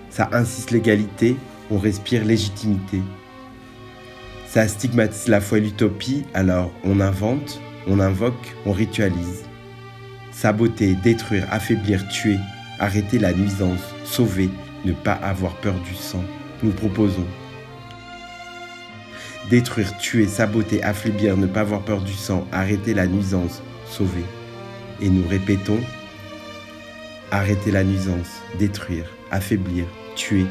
[0.10, 1.38] Ça insiste l'égalité,
[1.72, 3.02] on respire légitimité.
[4.46, 9.46] Ça stigmatise la foi et l'utopie, alors on invente, on invoque, on ritualise.
[10.34, 12.40] Saboter, détruire, affaiblir, tuer,
[12.78, 14.50] arrêter la nuisance, sauver,
[14.84, 16.24] ne pas avoir peur du sang.
[16.62, 17.26] Nous proposons
[19.50, 24.26] Détruire, tuer, saboter, affaiblir, ne pas avoir peur du sang, arrêter la nuisance, sauver.
[25.02, 25.80] et nous répétons
[27.32, 29.86] Arrêter la nuisance, détruire, affaiblir,
[30.16, 30.46] tuer,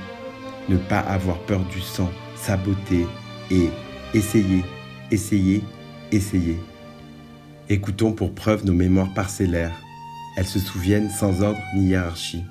[0.68, 3.04] ne pas avoir peur du sang, saboter
[3.50, 3.68] et
[4.14, 4.64] essayer,
[5.10, 5.62] essayer,
[6.12, 6.56] essayer.
[7.68, 9.76] Écoutons pour preuve nos mémoires parcellaires.
[10.36, 12.44] Elles se souviennent sans ordre ni hiérarchie.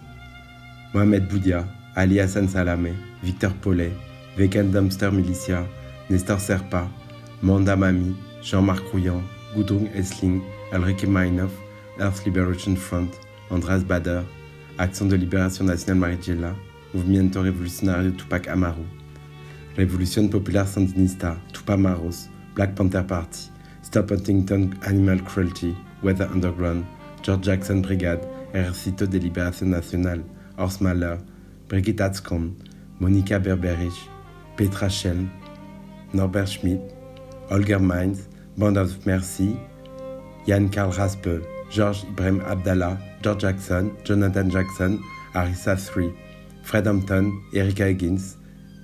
[0.94, 2.94] Mohamed Boudia, Ali Hassan Salamé,
[3.24, 3.92] Victor Paulet,
[4.38, 5.66] Vegan Dumpster Militia,
[6.10, 6.88] Nestor Serpa,
[7.42, 9.22] Manda Mami, Jean-Marc Rouillant,
[9.54, 10.42] Gudrun Essling,
[10.72, 11.52] Ulrike Meinhof,
[12.00, 13.10] Earth Liberation Front,
[13.52, 14.24] Andras Bader,
[14.78, 16.56] Action de Libération Nationale Marighella,
[16.94, 18.84] Movimiento Revolucionario Tupac Amaru,
[19.76, 23.52] Révolution Populaire Sandinista, Tupamaros, Black Panther Party,
[23.84, 26.86] Stop Huntington Animal Cruelty, Weather Underground,
[27.22, 28.22] George Jackson Brigade,
[28.54, 30.24] Ejército de Liberación Nacional,
[30.58, 31.18] Horst Mahler,
[31.68, 32.56] Brigitte Atzkom,
[33.00, 34.10] Monica Berberich,
[34.56, 35.30] Petra Schelm,
[36.14, 36.80] Norbert Schmidt,
[37.50, 38.28] Holger Mainz,
[38.58, 39.56] Band of Mercy,
[40.46, 45.00] Jan Karl Raspe, George Ibrahim Abdallah, George Jackson, Jonathan Jackson,
[45.34, 46.14] Arisa 3,
[46.64, 48.38] Fred Hampton, Erika Higgins,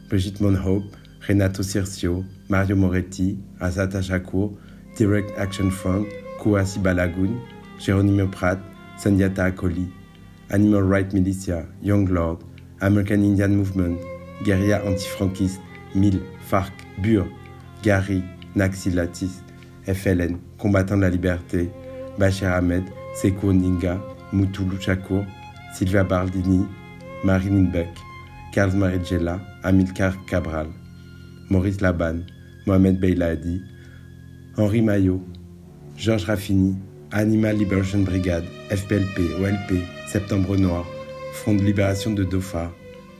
[0.09, 0.95] Brigitte Monhope,
[1.27, 4.55] Renato Circio, Mario Moretti, Azata Shakur,
[4.97, 6.07] Direct Action Front,
[6.39, 7.41] Kouassi Balagoon,
[7.79, 8.59] Geronimo Pratt,
[8.97, 9.89] Sandiata Akoli,
[10.51, 12.43] Animal Rights Militia, Young Lord,
[12.81, 13.99] American Indian Movement,
[14.43, 15.59] Guerilla Antifranquiste,
[15.95, 17.27] MIL, FARC, BUR,
[17.81, 18.23] Gary,
[18.55, 19.43] Naxi Latis,
[19.85, 21.69] FLN, Combattant de la Liberté,
[22.17, 22.83] Bachir Ahmed,
[23.15, 23.99] Seko Ninga,
[24.31, 25.25] Moutoulou Chakour,
[25.73, 26.65] Sylvia Bardini,
[27.23, 27.89] Marine Beck,
[28.53, 30.67] Carl Marigella, Amilcar Cabral,
[31.49, 32.21] Maurice Laban,
[32.65, 33.61] Mohamed Beyladi,
[34.57, 35.21] Henri Maillot,
[35.97, 36.75] Georges Raffini,
[37.11, 40.85] Animal Liberation Brigade, FPLP, OLP, Septembre Noir,
[41.33, 42.71] Front de Libération de Dauphin,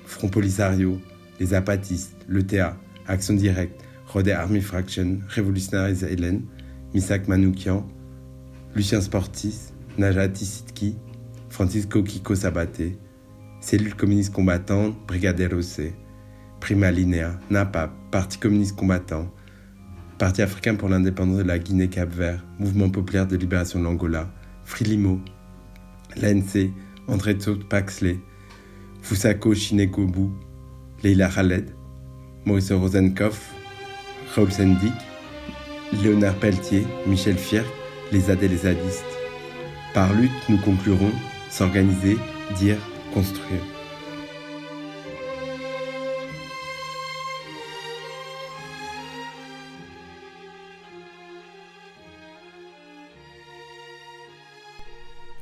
[0.05, 0.99] Front Polisario,
[1.39, 2.77] Les Apatistes, l'ETA,
[3.07, 6.43] Action Directe, Rode Army Fraction, Révolutionnaires Hélène,
[6.93, 7.87] Misak Manoukian,
[8.75, 10.95] Lucien Sportis, Najati Sitki,
[11.49, 12.97] Francisco Kiko Sabaté,
[13.61, 15.93] Cellule communiste combattante, Brigade ROC,
[16.59, 19.31] Prima Linea, NAPAP, Parti communiste combattant,
[20.17, 24.31] Parti africain pour l'indépendance de la Guinée-Cap-Vert, Mouvement populaire de libération de l'Angola,
[24.63, 25.19] Frilimo,
[26.21, 26.71] l'ANC,
[27.07, 27.37] André
[27.69, 28.19] Paxley,
[29.01, 30.29] Fusako Shinekobu,
[31.03, 31.73] Leila Khaled,
[32.45, 33.53] Maurice Rosenkopf,
[34.35, 34.93] Raoul Sendik,
[36.01, 37.65] Léonard Pelletier, Michel Fierc,
[38.11, 38.59] les ZAD et les.
[39.93, 41.11] Par lutte, nous conclurons
[41.49, 42.17] s'organiser,
[42.57, 42.77] dire,
[43.13, 43.61] construire.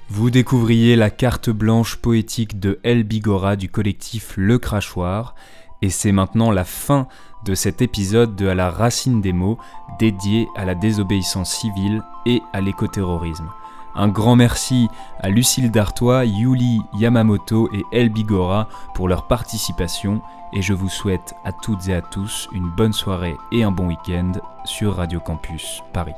[0.09, 5.35] Vous découvriez la carte blanche poétique de El Bigora du collectif Le Crachoir,
[5.81, 7.07] et c'est maintenant la fin
[7.43, 9.57] de cet épisode de À la racine des mots
[9.99, 13.49] dédié à la désobéissance civile et à l'écoterrorisme.
[13.95, 14.87] Un grand merci
[15.19, 20.21] à Lucille Dartois, Yuli Yamamoto et El Bigora pour leur participation
[20.53, 23.87] et je vous souhaite à toutes et à tous une bonne soirée et un bon
[23.87, 24.33] week-end
[24.65, 26.13] sur Radio Campus Paris.